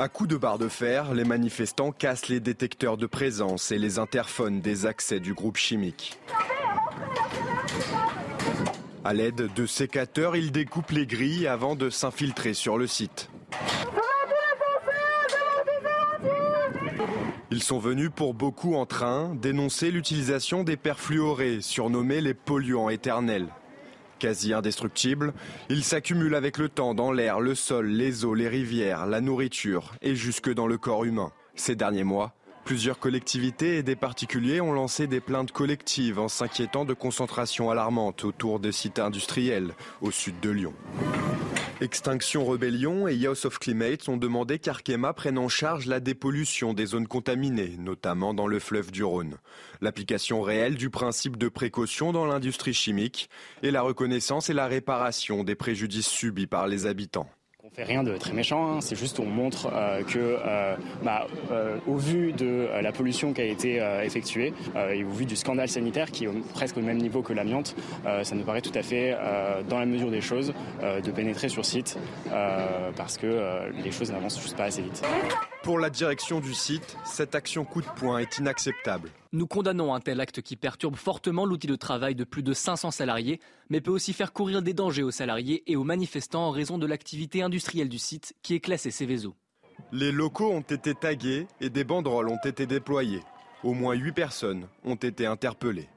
À 0.00 0.08
coups 0.08 0.30
de 0.30 0.36
barre 0.36 0.58
de 0.58 0.68
fer, 0.68 1.12
les 1.12 1.24
manifestants 1.24 1.90
cassent 1.90 2.28
les 2.28 2.38
détecteurs 2.38 2.96
de 2.96 3.06
présence 3.06 3.72
et 3.72 3.78
les 3.78 3.98
interphones 3.98 4.60
des 4.60 4.86
accès 4.86 5.18
du 5.18 5.34
groupe 5.34 5.56
chimique. 5.56 6.16
À 9.04 9.12
l'aide 9.12 9.52
de 9.52 9.66
sécateurs, 9.66 10.36
ils 10.36 10.52
découpent 10.52 10.92
les 10.92 11.06
grilles 11.06 11.48
avant 11.48 11.74
de 11.74 11.90
s'infiltrer 11.90 12.54
sur 12.54 12.78
le 12.78 12.86
site. 12.86 13.28
Ils 17.58 17.64
sont 17.64 17.80
venus 17.80 18.10
pour 18.14 18.34
beaucoup 18.34 18.76
en 18.76 18.86
train 18.86 19.34
dénoncer 19.34 19.90
l'utilisation 19.90 20.62
des 20.62 20.76
perfluorés, 20.76 21.60
surnommés 21.60 22.20
les 22.20 22.32
polluants 22.32 22.88
éternels. 22.88 23.48
Quasi 24.20 24.52
indestructibles, 24.52 25.34
ils 25.68 25.82
s'accumulent 25.82 26.36
avec 26.36 26.58
le 26.58 26.68
temps 26.68 26.94
dans 26.94 27.10
l'air, 27.10 27.40
le 27.40 27.56
sol, 27.56 27.88
les 27.88 28.24
eaux, 28.24 28.34
les 28.34 28.46
rivières, 28.46 29.06
la 29.06 29.20
nourriture 29.20 29.96
et 30.02 30.14
jusque 30.14 30.54
dans 30.54 30.68
le 30.68 30.78
corps 30.78 31.04
humain. 31.04 31.32
Ces 31.56 31.74
derniers 31.74 32.04
mois, 32.04 32.32
Plusieurs 32.64 32.98
collectivités 32.98 33.78
et 33.78 33.82
des 33.82 33.96
particuliers 33.96 34.60
ont 34.60 34.72
lancé 34.72 35.06
des 35.06 35.20
plaintes 35.20 35.52
collectives 35.52 36.18
en 36.18 36.28
s'inquiétant 36.28 36.84
de 36.84 36.92
concentrations 36.92 37.70
alarmantes 37.70 38.24
autour 38.24 38.60
des 38.60 38.72
sites 38.72 38.98
industriels 38.98 39.72
au 40.02 40.10
sud 40.10 40.38
de 40.40 40.50
Lyon. 40.50 40.74
Extinction 41.80 42.44
Rebellion 42.44 43.06
et 43.06 43.24
House 43.24 43.44
of 43.44 43.60
Climate 43.60 44.08
ont 44.08 44.16
demandé 44.16 44.58
qu'Arkema 44.58 45.12
prenne 45.12 45.38
en 45.38 45.48
charge 45.48 45.86
la 45.86 46.00
dépollution 46.00 46.74
des 46.74 46.86
zones 46.86 47.06
contaminées, 47.06 47.76
notamment 47.78 48.34
dans 48.34 48.48
le 48.48 48.58
fleuve 48.58 48.90
du 48.90 49.04
Rhône, 49.04 49.36
l'application 49.80 50.42
réelle 50.42 50.74
du 50.74 50.90
principe 50.90 51.36
de 51.36 51.48
précaution 51.48 52.10
dans 52.10 52.26
l'industrie 52.26 52.74
chimique 52.74 53.30
et 53.62 53.70
la 53.70 53.82
reconnaissance 53.82 54.50
et 54.50 54.54
la 54.54 54.66
réparation 54.66 55.44
des 55.44 55.54
préjudices 55.54 56.08
subis 56.08 56.48
par 56.48 56.66
les 56.66 56.86
habitants. 56.86 57.30
On 57.70 57.74
fait 57.74 57.84
rien 57.84 58.02
de 58.02 58.16
très 58.16 58.32
méchant, 58.32 58.72
hein. 58.72 58.80
c'est 58.80 58.96
juste 58.96 59.20
on 59.20 59.26
montre 59.26 59.68
euh, 59.70 60.02
que, 60.02 60.18
euh, 60.18 60.74
bah, 61.02 61.26
euh, 61.50 61.76
au 61.86 61.96
vu 61.96 62.32
de 62.32 62.66
la 62.80 62.92
pollution 62.92 63.34
qui 63.34 63.42
a 63.42 63.44
été 63.44 63.76
effectuée 64.02 64.54
et 64.92 65.04
au 65.04 65.10
vu 65.10 65.26
du 65.26 65.36
scandale 65.36 65.68
sanitaire 65.68 66.10
qui 66.10 66.24
est 66.24 66.28
presque 66.54 66.78
au 66.78 66.80
même 66.80 66.96
niveau 66.96 67.20
que 67.22 67.32
l'amiante, 67.32 67.76
ça 68.22 68.34
nous 68.34 68.44
paraît 68.44 68.62
tout 68.62 68.72
à 68.74 68.82
fait, 68.82 69.16
dans 69.68 69.78
la 69.78 69.86
mesure 69.86 70.10
des 70.10 70.20
choses, 70.20 70.52
de 70.82 71.10
pénétrer 71.10 71.48
sur 71.48 71.64
site 71.64 71.98
parce 72.96 73.18
que 73.18 73.70
les 73.82 73.90
choses 73.90 74.10
n'avancent 74.10 74.40
juste 74.40 74.56
pas 74.56 74.64
assez 74.64 74.82
vite. 74.82 75.02
Pour 75.62 75.78
la 75.78 75.90
direction 75.90 76.40
du 76.40 76.54
site, 76.54 76.96
cette 77.04 77.34
action 77.34 77.64
coup 77.64 77.82
de 77.82 77.88
poing 77.96 78.18
est 78.18 78.38
inacceptable. 78.38 79.10
Nous 79.32 79.46
condamnons 79.46 79.92
un 79.92 80.00
tel 80.00 80.20
acte 80.20 80.40
qui 80.40 80.56
perturbe 80.56 80.96
fortement 80.96 81.44
l'outil 81.44 81.66
de 81.66 81.76
travail 81.76 82.14
de 82.14 82.24
plus 82.24 82.42
de 82.42 82.54
500 82.54 82.90
salariés, 82.90 83.40
mais 83.70 83.80
peut 83.80 83.90
aussi 83.90 84.12
faire 84.12 84.32
courir 84.32 84.62
des 84.62 84.74
dangers 84.74 85.02
aux 85.02 85.10
salariés 85.10 85.62
et 85.66 85.76
aux 85.76 85.84
manifestants 85.84 86.46
en 86.46 86.50
raison 86.50 86.78
de 86.78 86.86
l'activité 86.86 87.42
industrielle 87.42 87.88
du 87.88 87.98
site 87.98 88.34
qui 88.42 88.54
est 88.54 88.60
classée 88.60 88.90
Céveso. 88.90 89.34
Les 89.92 90.12
locaux 90.12 90.50
ont 90.50 90.60
été 90.60 90.94
tagués 90.94 91.46
et 91.60 91.70
des 91.70 91.84
banderoles 91.84 92.28
ont 92.28 92.40
été 92.44 92.66
déployées. 92.66 93.22
Au 93.64 93.74
moins 93.74 93.94
8 93.94 94.12
personnes 94.12 94.68
ont 94.84 94.94
été 94.94 95.26
interpellées. 95.26 95.88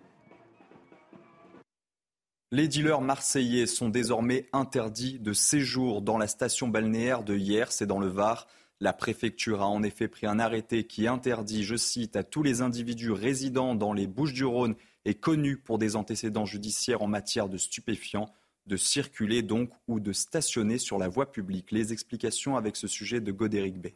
Les 2.51 2.67
dealers 2.67 3.01
marseillais 3.01 3.65
sont 3.65 3.87
désormais 3.87 4.49
interdits 4.51 5.19
de 5.19 5.31
séjour 5.31 6.01
dans 6.01 6.17
la 6.17 6.27
station 6.27 6.67
balnéaire 6.67 7.23
de 7.23 7.37
Hier, 7.37 7.71
c'est 7.71 7.85
dans 7.85 7.99
le 7.99 8.07
Var. 8.07 8.45
La 8.81 8.91
préfecture 8.91 9.61
a 9.61 9.67
en 9.67 9.83
effet 9.83 10.09
pris 10.09 10.27
un 10.27 10.37
arrêté 10.37 10.85
qui 10.85 11.07
interdit, 11.07 11.63
je 11.63 11.75
cite, 11.77 12.15
à 12.15 12.23
tous 12.23 12.43
les 12.43 12.61
individus 12.61 13.11
résidant 13.11 13.73
dans 13.73 13.93
les 13.93 14.05
Bouches-du-Rhône 14.05 14.75
et 15.05 15.13
connus 15.13 15.57
pour 15.57 15.77
des 15.77 15.95
antécédents 15.95 16.45
judiciaires 16.45 17.01
en 17.01 17.07
matière 17.07 17.49
de 17.49 17.57
stupéfiants 17.57 18.31
de 18.67 18.77
circuler 18.77 19.41
donc 19.41 19.71
ou 19.87 19.99
de 19.99 20.13
stationner 20.13 20.77
sur 20.77 20.97
la 20.97 21.07
voie 21.07 21.31
publique. 21.31 21.71
Les 21.71 21.93
explications 21.93 22.57
avec 22.57 22.75
ce 22.75 22.87
sujet 22.87 23.21
de 23.21 23.31
Godéric 23.31 23.77
B. 23.79 23.87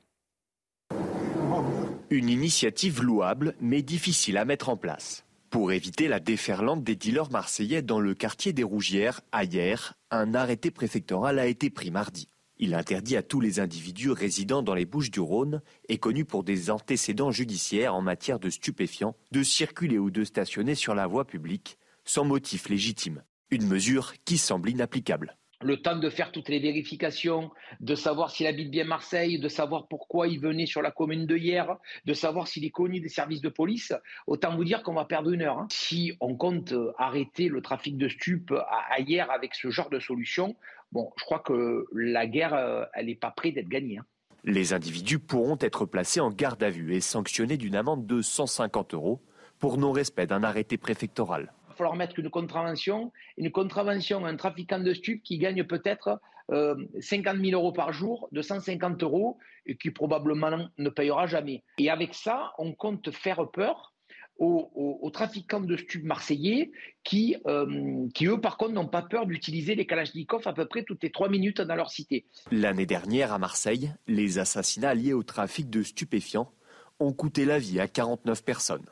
Une 2.09 2.29
initiative 2.29 3.01
louable 3.01 3.55
mais 3.61 3.81
difficile 3.81 4.37
à 4.37 4.45
mettre 4.45 4.69
en 4.69 4.77
place. 4.77 5.25
Pour 5.49 5.71
éviter 5.71 6.07
la 6.07 6.19
déferlante 6.19 6.83
des 6.83 6.95
dealers 6.95 7.31
marseillais 7.31 7.81
dans 7.81 7.99
le 7.99 8.13
quartier 8.13 8.51
des 8.51 8.63
Rougières, 8.63 9.21
ailleurs, 9.31 9.93
un 10.11 10.33
arrêté 10.33 10.71
préfectoral 10.71 11.39
a 11.39 11.47
été 11.47 11.69
pris 11.69 11.91
mardi. 11.91 12.27
Il 12.57 12.73
interdit 12.73 13.17
à 13.17 13.23
tous 13.23 13.41
les 13.41 13.59
individus 13.59 14.11
résidant 14.11 14.61
dans 14.61 14.75
les 14.75 14.85
Bouches 14.85 15.11
du 15.11 15.19
Rhône 15.19 15.61
et 15.89 15.97
connus 15.97 16.23
pour 16.23 16.45
des 16.45 16.69
antécédents 16.69 17.31
judiciaires 17.31 17.93
en 17.93 18.01
matière 18.01 18.39
de 18.39 18.49
stupéfiants 18.49 19.15
de 19.31 19.43
circuler 19.43 19.99
ou 19.99 20.09
de 20.09 20.23
stationner 20.23 20.75
sur 20.75 20.95
la 20.95 21.05
voie 21.05 21.25
publique 21.25 21.77
sans 22.05 22.23
motif 22.23 22.69
légitime. 22.69 23.23
Une 23.51 23.67
mesure 23.67 24.13
qui 24.23 24.37
semble 24.37 24.69
inapplicable 24.69 25.35
le 25.61 25.81
temps 25.81 25.95
de 25.95 26.09
faire 26.09 26.31
toutes 26.31 26.49
les 26.49 26.59
vérifications, 26.59 27.49
de 27.79 27.95
savoir 27.95 28.29
s'il 28.29 28.45
habite 28.45 28.69
bien 28.69 28.83
Marseille, 28.83 29.39
de 29.39 29.47
savoir 29.47 29.87
pourquoi 29.87 30.27
il 30.27 30.39
venait 30.39 30.65
sur 30.65 30.81
la 30.81 30.91
commune 30.91 31.25
de 31.25 31.37
hier, 31.37 31.77
de 32.05 32.13
savoir 32.13 32.47
s'il 32.47 32.65
est 32.65 32.71
connu 32.71 32.99
des 32.99 33.09
services 33.09 33.41
de 33.41 33.49
police, 33.49 33.93
autant 34.27 34.55
vous 34.55 34.63
dire 34.63 34.83
qu'on 34.83 34.93
va 34.93 35.05
perdre 35.05 35.31
une 35.31 35.41
heure. 35.41 35.57
Hein. 35.57 35.67
Si 35.71 36.13
on 36.19 36.35
compte 36.35 36.73
arrêter 36.97 37.47
le 37.47 37.61
trafic 37.61 37.97
de 37.97 38.07
stupes 38.07 38.53
à, 38.69 38.99
hier 38.99 39.31
avec 39.31 39.55
ce 39.55 39.69
genre 39.69 39.89
de 39.89 39.99
solution, 39.99 40.55
bon, 40.95 41.11
je 41.17 41.25
crois 41.25 41.39
que 41.39 41.85
la 41.93 42.25
guerre, 42.25 42.53
euh, 42.53 42.85
elle 42.93 43.07
n'est 43.07 43.15
pas 43.15 43.31
prête 43.31 43.53
d'être 43.53 43.67
gagnée. 43.67 43.97
Hein. 43.97 44.05
Les 44.45 44.73
individus 44.73 45.19
pourront 45.19 45.57
être 45.59 45.85
placés 45.85 46.21
en 46.21 46.31
garde 46.31 46.63
à 46.63 46.69
vue 46.69 46.95
et 46.95 47.01
sanctionnés 47.01 47.57
d'une 47.57 47.75
amende 47.75 48.07
de 48.07 48.21
150 48.21 48.93
euros 48.93 49.19
pour 49.59 49.77
non-respect 49.77 50.25
d'un 50.25 50.43
arrêté 50.43 50.77
préfectoral 50.77 51.51
va 51.67 51.75
falloir 51.75 51.95
mettre 51.97 52.17
une 52.19 52.29
contravention. 52.29 53.11
Une 53.37 53.51
contravention 53.51 54.23
à 54.23 54.29
un 54.29 54.37
trafiquant 54.37 54.79
de 54.79 54.93
stupes 54.93 55.21
qui 55.23 55.37
gagne 55.37 55.65
peut-être 55.65 56.21
50 56.47 56.53
euh, 56.53 57.41
000 57.41 57.59
euros 57.59 57.73
par 57.73 57.91
jour, 57.91 58.29
de 58.31 58.41
150 58.41 59.03
euros, 59.03 59.37
et 59.65 59.75
qui 59.75 59.91
probablement 59.91 60.69
ne 60.77 60.89
payera 60.89 61.27
jamais. 61.27 61.63
Et 61.77 61.89
avec 61.89 62.13
ça, 62.13 62.53
on 62.57 62.73
compte 62.73 63.11
faire 63.11 63.49
peur 63.51 63.93
aux, 64.37 65.09
trafiquants 65.13 65.61
de 65.61 65.77
stupes 65.77 66.03
marseillais 66.03 66.71
qui, 67.03 67.37
euh, 67.45 68.07
qui, 68.13 68.27
eux, 68.27 68.41
par 68.41 68.57
contre, 68.57 68.73
n'ont 68.73 68.87
pas 68.87 69.01
peur 69.01 69.25
d'utiliser 69.25 69.75
les 69.75 69.85
Kalachnikov 69.85 70.47
à 70.47 70.53
peu 70.53 70.65
près 70.65 70.83
toutes 70.83 71.03
les 71.03 71.11
trois 71.11 71.29
minutes 71.29 71.61
dans 71.61 71.75
leur 71.75 71.89
cité. 71.89 72.25
L'année 72.51 72.85
dernière, 72.85 73.31
à 73.31 73.37
Marseille, 73.37 73.93
les 74.07 74.39
assassinats 74.39 74.93
liés 74.93 75.13
au 75.13 75.23
trafic 75.23 75.69
de 75.69 75.83
stupéfiants 75.83 76.51
ont 76.99 77.13
coûté 77.13 77.45
la 77.45 77.59
vie 77.59 77.79
à 77.79 77.87
49 77.87 78.43
personnes. 78.43 78.85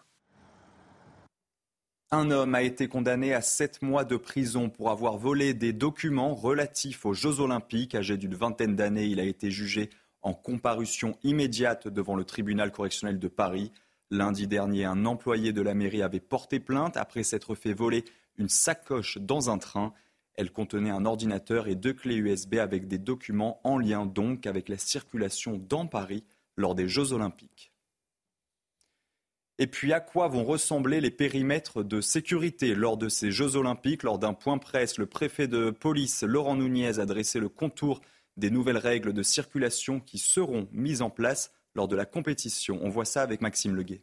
Un 2.11 2.29
homme 2.29 2.53
a 2.53 2.61
été 2.61 2.87
condamné 2.87 3.33
à 3.33 3.41
sept 3.41 3.81
mois 3.81 4.05
de 4.05 4.17
prison 4.17 4.69
pour 4.69 4.91
avoir 4.91 5.17
volé 5.17 5.55
des 5.55 5.73
documents 5.73 6.35
relatifs 6.35 7.05
aux 7.07 7.13
Jeux 7.13 7.39
Olympiques. 7.39 7.95
Âgé 7.95 8.17
d'une 8.17 8.35
vingtaine 8.35 8.75
d'années, 8.75 9.07
il 9.07 9.19
a 9.19 9.23
été 9.23 9.49
jugé 9.49 9.89
en 10.21 10.33
comparution 10.33 11.17
immédiate 11.23 11.87
devant 11.87 12.15
le 12.15 12.23
tribunal 12.23 12.71
correctionnel 12.71 13.17
de 13.17 13.27
Paris. 13.27 13.71
Lundi 14.13 14.45
dernier, 14.45 14.85
un 14.85 15.05
employé 15.05 15.53
de 15.53 15.63
la 15.63 15.73
mairie 15.73 16.03
avait 16.03 16.19
porté 16.19 16.59
plainte 16.59 16.97
après 16.97 17.23
s'être 17.23 17.55
fait 17.55 17.73
voler 17.73 18.05
une 18.37 18.47
sacoche 18.47 19.17
dans 19.17 19.49
un 19.49 19.57
train. 19.57 19.91
Elle 20.35 20.51
contenait 20.51 20.91
un 20.91 21.05
ordinateur 21.05 21.67
et 21.67 21.73
deux 21.73 21.93
clés 21.93 22.17
USB 22.17 22.55
avec 22.55 22.87
des 22.87 22.99
documents 22.99 23.59
en 23.63 23.79
lien 23.79 24.05
donc 24.05 24.45
avec 24.45 24.69
la 24.69 24.77
circulation 24.77 25.57
dans 25.57 25.87
Paris 25.87 26.23
lors 26.57 26.75
des 26.75 26.87
Jeux 26.87 27.11
Olympiques. 27.11 27.71
Et 29.57 29.65
puis 29.65 29.93
à 29.93 29.99
quoi 29.99 30.27
vont 30.27 30.43
ressembler 30.43 31.01
les 31.01 31.09
périmètres 31.09 31.81
de 31.83 31.99
sécurité 31.99 32.75
lors 32.75 32.97
de 32.97 33.09
ces 33.09 33.31
Jeux 33.31 33.55
olympiques? 33.55 34.03
Lors 34.03 34.19
d'un 34.19 34.35
point 34.35 34.59
presse, 34.59 34.99
le 34.99 35.07
préfet 35.07 35.47
de 35.47 35.71
police, 35.71 36.21
Laurent 36.21 36.55
Nunez, 36.55 36.99
a 36.99 37.07
dressé 37.07 37.39
le 37.39 37.49
contour 37.49 37.99
des 38.37 38.51
nouvelles 38.51 38.77
règles 38.77 39.13
de 39.13 39.23
circulation 39.23 39.99
qui 39.99 40.19
seront 40.19 40.67
mises 40.71 41.01
en 41.01 41.09
place 41.09 41.51
lors 41.75 41.87
de 41.87 41.95
la 41.95 42.05
compétition. 42.05 42.79
On 42.81 42.89
voit 42.89 43.05
ça 43.05 43.21
avec 43.21 43.41
Maxime 43.41 43.75
Leguet. 43.75 44.01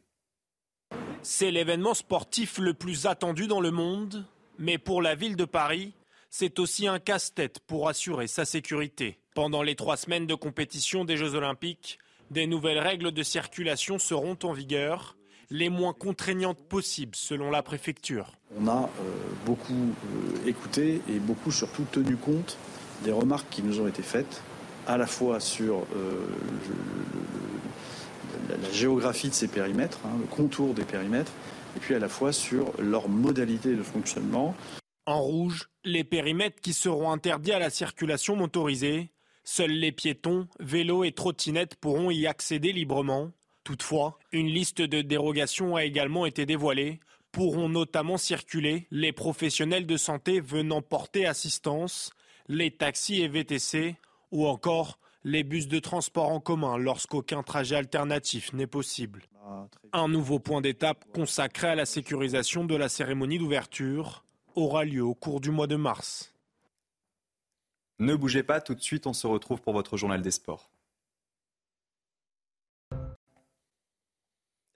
C'est 1.23 1.51
l'événement 1.51 1.95
sportif 1.95 2.59
le 2.59 2.75
plus 2.75 3.07
attendu 3.07 3.47
dans 3.47 3.61
le 3.61 3.71
monde, 3.71 4.25
mais 4.59 4.79
pour 4.79 5.03
la 5.03 5.15
ville 5.15 5.37
de 5.37 5.45
Paris, 5.45 5.93
c'est 6.31 6.59
aussi 6.59 6.87
un 6.87 6.99
casse-tête 6.99 7.61
pour 7.61 7.89
assurer 7.89 8.27
sa 8.27 8.45
sécurité. 8.45 9.19
Pendant 9.35 9.63
les 9.63 9.75
trois 9.75 9.97
semaines 9.97 10.27
de 10.27 10.35
compétition 10.35 11.05
des 11.05 11.17
Jeux 11.17 11.35
olympiques, 11.35 11.99
des 12.31 12.47
nouvelles 12.47 12.79
règles 12.79 13.13
de 13.13 13.23
circulation 13.23 13.99
seront 13.99 14.39
en 14.43 14.53
vigueur 14.53 15.17
les 15.51 15.69
moins 15.69 15.93
contraignantes 15.93 16.63
possibles 16.69 17.17
selon 17.17 17.51
la 17.51 17.63
préfecture. 17.63 18.33
On 18.57 18.69
a 18.69 18.85
euh, 18.85 19.13
beaucoup 19.45 19.73
euh, 19.75 20.49
écouté 20.49 21.01
et 21.09 21.19
beaucoup 21.19 21.51
surtout 21.51 21.85
tenu 21.91 22.17
compte 22.17 22.57
des 23.03 23.13
remarques 23.13 23.49
qui 23.51 23.63
nous 23.63 23.81
ont 23.81 23.89
été 23.89 24.03
faites, 24.03 24.43
à 24.87 24.97
la 24.97 25.07
fois 25.07 25.41
sur 25.41 25.87
euh, 25.95 26.27
la, 28.49 28.71
géographie 28.73 29.29
de 29.29 29.35
ces 29.35 29.49
périmètres, 29.49 29.99
hein, 30.05 30.17
le 30.21 30.27
contour 30.27 30.75
des 30.75 30.85
périmètres, 30.85 31.33
et 31.77 31.81
puis 31.81 31.95
à 31.95 31.99
la 31.99 32.09
fois 32.09 32.33
sur 32.33 32.73
leur 32.79 33.09
modalité 33.09 33.75
de 33.75 33.83
fonctionnement. 33.83 34.55
En 35.07 35.21
rouge, 35.21 35.71
les 35.85 36.05
périmètres 36.05 36.61
qui 36.61 36.73
seront 36.73 37.11
interdits 37.11 37.53
à 37.53 37.59
la 37.59 37.71
circulation 37.71 38.37
motorisée. 38.37 39.11
Seuls 39.45 39.71
les 39.71 39.93
piétons, 39.93 40.47
vélos 40.61 41.05
et 41.05 41.13
trottinettes 41.13 41.77
pourront 41.77 42.11
y 42.11 42.27
accéder 42.27 42.73
librement. 42.73 43.33
Toutefois, 43.65 44.19
une 44.33 44.49
liste 44.49 44.83
de 44.83 45.03
dérogations 45.03 45.77
a 45.77 45.85
également 45.85 46.27
été 46.27 46.47
dévoilée. 46.47 47.01
Pourront 47.33 47.69
notamment 47.69 48.19
circuler 48.19 48.87
les 48.91 49.13
professionnels 49.13 49.87
de 49.87 49.97
santé 49.97 50.41
venant 50.41 50.83
porter 50.83 51.27
assistance, 51.27 52.11
les 52.49 52.73
taxis 52.73 53.23
et 53.23 53.29
VTC, 53.29 53.97
ou 54.31 54.47
encore 54.47 54.99
les 55.25 55.43
bus 55.43 55.69
de 55.69 55.79
transport 55.79 56.31
en 56.31 56.41
commun 56.41 56.79
lorsqu'aucun 56.79 57.43
trajet 57.43 57.77
alternatif 57.77 58.53
n'est 58.53 58.67
possible. 58.67 59.23
Un 59.93 60.09
nouveau 60.09 60.39
point 60.39 60.61
d'étape 60.61 61.05
consacré 61.13 61.69
à 61.69 61.75
la 61.75 61.87
sécurisation 61.87 62.65
de 62.65 62.77
la 62.77 62.89
cérémonie 62.89 63.39
d'ouverture 63.39 64.25
aura 64.55 64.85
lieu 64.85 65.03
au 65.03 65.15
cours 65.15 65.41
du 65.41 65.51
mois 65.51 65.67
de 65.67 65.77
mars. 65.77 66.35
Ne 67.99 68.15
bougez 68.15 68.43
pas, 68.43 68.61
tout 68.61 68.75
de 68.75 68.81
suite 68.81 69.07
on 69.07 69.13
se 69.13 69.27
retrouve 69.27 69.61
pour 69.61 69.75
votre 69.75 69.97
journal 69.97 70.23
des 70.23 70.31
sports. 70.31 70.71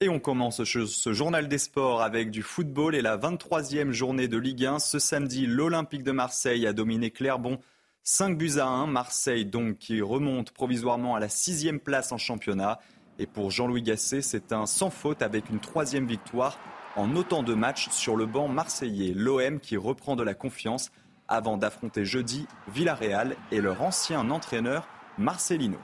Et 0.00 0.08
on 0.10 0.20
commence 0.20 0.62
ce, 0.64 1.12
journal 1.14 1.48
des 1.48 1.56
sports 1.56 2.02
avec 2.02 2.30
du 2.30 2.42
football 2.42 2.94
et 2.94 3.00
la 3.00 3.16
23e 3.16 3.92
journée 3.92 4.28
de 4.28 4.36
Ligue 4.36 4.66
1. 4.66 4.78
Ce 4.78 4.98
samedi, 4.98 5.46
l'Olympique 5.46 6.02
de 6.02 6.10
Marseille 6.12 6.66
a 6.66 6.74
dominé 6.74 7.10
Clermont 7.10 7.58
5 8.06 8.36
buts 8.36 8.58
à 8.58 8.66
1. 8.66 8.86
Marseille 8.86 9.46
donc 9.46 9.78
qui 9.78 10.02
remonte 10.02 10.50
provisoirement 10.50 11.14
à 11.14 11.20
la 11.20 11.30
sixième 11.30 11.80
place 11.80 12.12
en 12.12 12.18
championnat. 12.18 12.78
Et 13.18 13.26
pour 13.26 13.50
Jean-Louis 13.50 13.80
Gasset, 13.80 14.20
c'est 14.20 14.52
un 14.52 14.66
sans 14.66 14.90
faute 14.90 15.22
avec 15.22 15.48
une 15.48 15.58
troisième 15.58 16.06
victoire 16.06 16.58
en 16.96 17.16
autant 17.16 17.42
de 17.42 17.54
matchs 17.54 17.88
sur 17.88 18.14
le 18.14 18.26
banc 18.26 18.46
marseillais. 18.46 19.14
L'OM 19.14 19.58
qui 19.58 19.78
reprend 19.78 20.16
de 20.16 20.22
la 20.22 20.34
confiance 20.34 20.90
avant 21.28 21.56
d'affronter 21.56 22.04
jeudi 22.04 22.46
Villarreal 22.68 23.36
et 23.50 23.62
leur 23.62 23.80
ancien 23.80 24.28
entraîneur 24.28 24.86
Marcelino. 25.16 25.78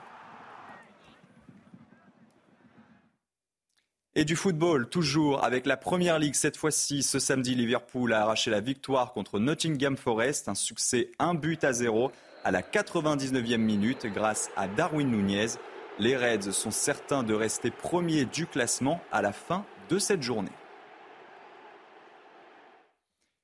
Et 4.13 4.25
du 4.25 4.35
football, 4.35 4.89
toujours 4.89 5.41
avec 5.41 5.65
la 5.65 5.77
Première 5.77 6.19
Ligue 6.19 6.35
cette 6.35 6.57
fois-ci. 6.57 7.01
Ce 7.01 7.17
samedi, 7.17 7.55
Liverpool 7.55 8.11
a 8.11 8.23
arraché 8.23 8.51
la 8.51 8.59
victoire 8.59 9.13
contre 9.13 9.39
Nottingham 9.39 9.95
Forest. 9.95 10.49
Un 10.49 10.55
succès 10.55 11.11
1 11.19 11.33
but 11.35 11.63
à 11.63 11.71
0 11.71 12.11
à 12.43 12.51
la 12.51 12.61
99e 12.61 13.55
minute 13.55 14.07
grâce 14.07 14.49
à 14.57 14.67
Darwin 14.67 15.09
Nunez. 15.09 15.51
Les 15.97 16.17
Reds 16.17 16.51
sont 16.51 16.71
certains 16.71 17.23
de 17.23 17.33
rester 17.33 17.71
premiers 17.71 18.25
du 18.25 18.47
classement 18.47 18.99
à 19.13 19.21
la 19.21 19.31
fin 19.31 19.63
de 19.89 19.97
cette 19.97 20.23
journée. 20.23 20.51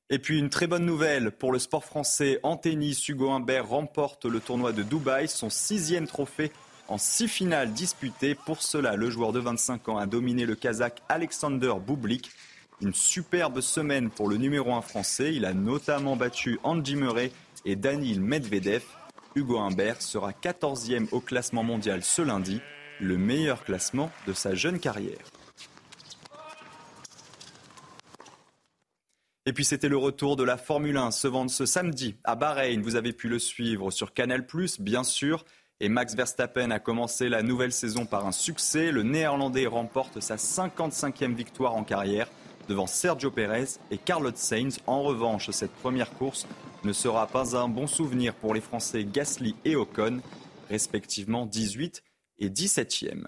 Et 0.10 0.20
puis 0.20 0.38
une 0.38 0.50
très 0.50 0.68
bonne 0.68 0.86
nouvelle 0.86 1.32
pour 1.32 1.54
le 1.54 1.60
sport 1.60 1.86
français. 1.86 2.42
En 2.44 2.58
tennis, 2.58 3.08
Hugo 3.08 3.30
Humbert 3.30 3.70
remporte 3.70 4.26
le 4.26 4.42
tournoi 4.42 4.74
de 4.74 4.84
Dubaï, 4.84 5.30
son 5.30 5.50
sixième 5.50 6.08
trophée 6.08 6.52
en 6.88 6.98
six 6.98 7.28
finales 7.28 7.74
disputées. 7.74 8.36
Pour 8.36 8.62
cela, 8.62 8.96
le 8.96 9.10
joueur 9.10 9.32
de 9.32 9.40
25 9.40 9.90
ans 9.90 9.98
a 9.98 10.06
dominé 10.06 10.46
le 10.46 10.56
Kazakh 10.56 11.02
Alexander 11.10 11.74
Bublik. 11.86 12.32
Une 12.82 12.94
superbe 12.94 13.62
semaine 13.62 14.10
pour 14.10 14.30
le 14.30 14.38
numéro 14.38 14.74
1 14.74 14.82
français. 14.82 15.34
Il 15.34 15.46
a 15.46 15.54
notamment 15.54 16.16
battu 16.16 16.60
Andy 16.64 16.96
Murray 16.96 17.32
et 17.66 17.76
Daniil 17.76 18.22
Medvedev. 18.22 18.84
Hugo 19.36 19.60
Humbert 19.60 20.02
sera 20.02 20.32
14e 20.32 21.08
au 21.12 21.20
classement 21.20 21.64
mondial 21.64 22.04
ce 22.04 22.22
lundi, 22.22 22.62
le 23.00 23.18
meilleur 23.18 23.64
classement 23.64 24.12
de 24.26 24.34
sa 24.34 24.56
jeune 24.56 24.80
carrière. 24.80 25.20
Et 29.46 29.54
puis 29.54 29.64
c'était 29.64 29.88
le 29.88 29.98
retour 29.98 30.36
de 30.36 30.44
la 30.44 30.58
Formule 30.58 30.98
1 30.98 31.12
ce, 31.12 31.30
ce 31.48 31.66
samedi 31.66 32.18
à 32.24 32.36
Bahreïn. 32.36 32.82
Vous 32.82 32.96
avez 32.96 33.14
pu 33.14 33.30
le 33.30 33.40
suivre 33.40 33.92
sur 33.92 34.14
Canal⁇ 34.14 34.42
bien 34.82 35.04
sûr. 35.04 35.46
Et 35.80 35.90
Max 35.90 36.16
Verstappen 36.16 36.72
a 36.72 36.80
commencé 36.80 37.30
la 37.30 37.44
nouvelle 37.44 37.72
saison 37.72 38.08
par 38.08 38.26
un 38.26 38.32
succès. 38.32 38.92
Le 38.92 39.04
Néerlandais 39.04 39.68
remporte 39.68 40.22
sa 40.22 40.36
55e 40.36 41.36
victoire 41.36 41.76
en 41.76 41.84
carrière 41.84 42.30
devant 42.68 42.88
Sergio 42.88 43.30
Pérez 43.30 43.78
et 43.92 44.00
Carlos 44.00 44.32
Sainz. 44.34 44.80
En 44.88 45.04
revanche, 45.04 45.52
cette 45.52 45.74
première 45.74 46.12
course 46.14 46.48
ne 46.84 46.94
sera 46.94 47.28
pas 47.28 47.56
un 47.56 47.70
bon 47.70 47.86
souvenir 47.86 48.34
pour 48.34 48.56
les 48.56 48.62
Français 48.62 49.06
Gasly 49.06 49.56
et 49.66 49.76
Ocon, 49.76 50.22
respectivement 50.68 51.46
18 51.46 52.04
et 52.40 52.50
17e. 52.50 53.26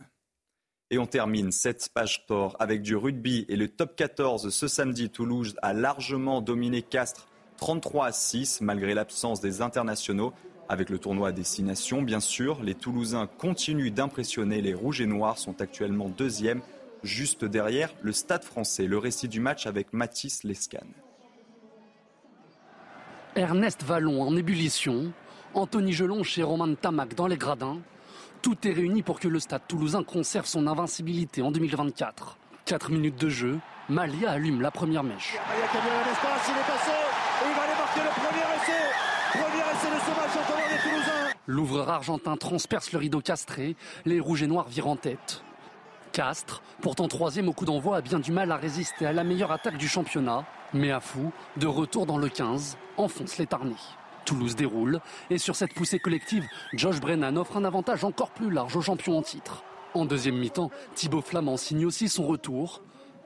Et 0.89 0.97
on 0.97 1.05
termine 1.05 1.51
cette 1.51 1.87
page 1.93 2.15
sport 2.15 2.55
avec 2.59 2.81
du 2.81 2.95
rugby 2.95 3.45
et 3.47 3.57
le 3.57 3.67
top 3.67 3.95
14 3.95 4.49
ce 4.49 4.67
samedi. 4.67 5.11
Toulouse 5.11 5.55
a 5.61 5.73
largement 5.73 6.41
dominé 6.41 6.81
Castres 6.81 7.27
33 7.57 8.07
à 8.07 8.11
6 8.11 8.61
malgré 8.61 8.95
l'absence 8.95 9.39
des 9.39 9.61
internationaux. 9.61 10.33
Avec 10.71 10.91
le 10.91 10.99
tournoi 10.99 11.29
à 11.29 11.31
destination, 11.31 12.03
bien 12.03 12.19
sûr, 12.19 12.61
les 12.61 12.75
Toulousains 12.75 13.27
continuent 13.39 13.91
d'impressionner. 13.91 14.61
Les 14.61 14.75
Rouges 14.75 15.01
et 15.01 15.07
Noirs 15.07 15.39
sont 15.39 15.61
actuellement 15.61 16.09
deuxième, 16.09 16.61
juste 17.01 17.43
derrière 17.43 17.89
le 18.03 18.11
Stade 18.11 18.43
français. 18.43 18.85
Le 18.85 18.99
récit 18.99 19.27
du 19.27 19.39
match 19.39 19.65
avec 19.65 19.93
Mathis 19.93 20.43
Lescan. 20.43 20.85
Ernest 23.35 23.81
Vallon 23.81 24.21
en 24.21 24.37
ébullition, 24.37 25.11
Anthony 25.55 25.91
Gelon 25.91 26.21
chez 26.21 26.43
Roman 26.43 26.75
Tamac 26.75 27.15
dans 27.15 27.27
les 27.27 27.37
gradins. 27.37 27.79
Tout 28.43 28.67
est 28.67 28.71
réuni 28.71 29.01
pour 29.01 29.19
que 29.19 29.27
le 29.27 29.39
Stade 29.39 29.63
toulousain 29.67 30.03
conserve 30.03 30.45
son 30.45 30.67
invincibilité 30.67 31.41
en 31.41 31.51
2024. 31.51 32.37
4 32.65 32.91
minutes 32.91 33.19
de 33.19 33.29
jeu, 33.29 33.59
Malia 33.89 34.29
allume 34.29 34.61
la 34.61 34.69
première 34.69 35.03
mèche. 35.03 35.35
L'ouvreur 41.45 41.89
argentin 41.89 42.37
transperce 42.37 42.91
le 42.91 42.99
rideau 42.99 43.21
castré, 43.21 43.75
les 44.05 44.19
rouges 44.19 44.43
et 44.43 44.47
noirs 44.47 44.67
virent 44.67 44.87
en 44.87 44.95
tête. 44.95 45.43
Castres, 46.11 46.61
pourtant 46.81 47.07
troisième 47.07 47.49
au 47.49 47.53
coup 47.53 47.65
d'envoi, 47.65 47.97
a 47.97 48.01
bien 48.01 48.19
du 48.19 48.31
mal 48.31 48.51
à 48.51 48.57
résister 48.57 49.05
à 49.05 49.13
la 49.13 49.23
meilleure 49.23 49.51
attaque 49.51 49.77
du 49.77 49.87
championnat. 49.87 50.45
Mais 50.73 50.91
à 50.91 50.99
fou, 50.99 51.31
de 51.57 51.67
retour 51.67 52.05
dans 52.05 52.17
le 52.17 52.29
15, 52.29 52.77
enfonce 52.97 53.37
les 53.37 53.47
tarnis. 53.47 53.95
Toulouse 54.25 54.55
déroule, 54.55 54.99
et 55.29 55.39
sur 55.39 55.55
cette 55.55 55.73
poussée 55.73 55.97
collective, 55.97 56.45
Josh 56.73 56.99
Brennan 56.99 57.35
offre 57.37 57.57
un 57.57 57.65
avantage 57.65 58.03
encore 58.03 58.29
plus 58.29 58.51
large 58.51 58.75
aux 58.75 58.81
champions 58.81 59.17
en 59.17 59.23
titre. 59.23 59.63
En 59.95 60.05
deuxième 60.05 60.37
mi-temps, 60.37 60.69
Thibaut 60.93 61.21
Flamand 61.21 61.57
signe 61.57 61.85
aussi 61.85 62.09
son 62.09 62.27
retour. 62.27 62.83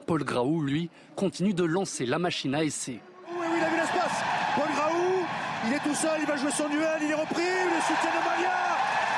Paul 0.08 0.24
Graou, 0.24 0.62
lui, 0.62 0.90
continue 1.18 1.54
de 1.54 1.66
lancer 1.66 2.06
la 2.06 2.20
machine 2.20 2.56
à 2.56 2.64
essai. 2.64 3.02
Oui, 3.30 3.36
oui, 3.42 3.48
il 3.58 3.64
a 3.64 3.70
vu 3.70 3.76
l'espace. 3.76 4.24
Paul 4.56 4.70
Graou, 4.76 4.83
il 5.74 5.78
est 5.78 5.80
tout 5.80 5.96
seul, 5.96 6.20
il 6.20 6.28
va 6.28 6.38
jouer 6.38 6.52
son 6.52 6.70
duel, 6.70 7.00
il 7.02 7.10
est 7.10 7.16
repris, 7.16 7.42
le 7.42 7.82
soutien 7.82 8.12
de 8.12 8.24
Malia, 8.24 8.52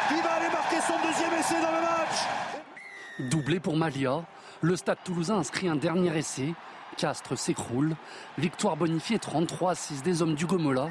qui 0.07 0.21
va 0.21 0.33
aller 0.35 0.49
marquer 0.49 0.79
son 0.79 0.93
deuxième 1.05 1.33
essai 1.37 1.55
dans 1.61 1.71
le 1.71 1.81
match. 1.81 3.29
Doublé 3.29 3.59
pour 3.59 3.75
Malia, 3.75 4.23
le 4.61 4.75
stade 4.77 4.99
toulousain 5.03 5.37
inscrit 5.37 5.67
un 5.67 5.75
dernier 5.75 6.17
essai. 6.17 6.53
Castres 6.97 7.37
s'écroule. 7.37 7.97
Victoire 8.37 8.77
bonifiée 8.77 9.19
33 9.19 9.71
à 9.71 9.75
6 9.75 10.01
des 10.01 10.21
hommes 10.21 10.35
du 10.35 10.45
Gomola. 10.45 10.87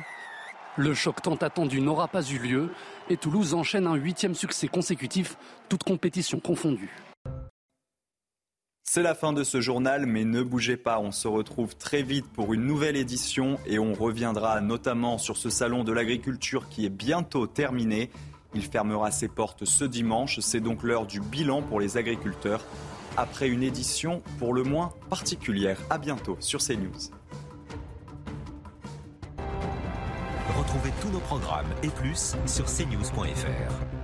Le 0.77 0.93
choc 0.93 1.23
tant 1.23 1.37
attendu 1.37 1.81
n'aura 1.81 2.09
pas 2.09 2.23
eu 2.23 2.39
lieu 2.39 2.71
et 3.09 3.17
Toulouse 3.17 3.55
enchaîne 3.55 3.87
un 3.87 3.95
huitième 3.95 4.35
succès 4.35 4.69
consécutif, 4.69 5.39
toute 5.71 5.85
compétition 5.85 6.41
confondue. 6.41 6.93
C'est 8.87 9.03
la 9.03 9.15
fin 9.17 9.33
de 9.33 9.43
ce 9.43 9.61
journal, 9.61 10.07
mais 10.07 10.25
ne 10.25 10.43
bougez 10.43 10.77
pas, 10.77 11.01
on 11.01 11.11
se 11.11 11.27
retrouve 11.27 11.75
très 11.75 12.03
vite 12.03 12.27
pour 12.33 12.55
une 12.55 12.65
nouvelle 12.65 12.97
édition 12.97 13.59
et 13.67 13.81
on 13.81 13.93
reviendra 13.93 14.61
notamment 14.61 15.19
sur 15.19 15.37
ce 15.37 15.51
salon 15.51 15.83
de 15.83 15.91
l'agriculture 15.91 16.69
qui 16.69 16.85
est 16.85 16.91
bientôt 16.91 17.49
terminé. 17.49 18.11
Il 18.55 18.63
fermera 18.63 19.11
ses 19.11 19.27
portes 19.27 19.65
ce 19.65 19.85
dimanche, 19.85 20.39
c'est 20.39 20.61
donc 20.61 20.85
l'heure 20.85 21.07
du 21.07 21.19
bilan 21.19 21.63
pour 21.63 21.81
les 21.81 21.97
agriculteurs, 21.97 22.65
après 23.17 23.49
une 23.49 23.65
édition 23.65 24.23
pour 24.39 24.55
le 24.55 24.63
moins 24.63 24.93
particulière. 25.11 25.81
A 25.91 25.99
bientôt 25.99 26.37
sur 26.39 26.61
CNews. 26.61 27.11
Retrouvez 30.57 30.93
tous 31.01 31.09
nos 31.09 31.21
programmes 31.21 31.75
et 31.83 31.89
plus 31.89 32.37
sur 32.47 32.67
cnews.fr. 32.67 34.04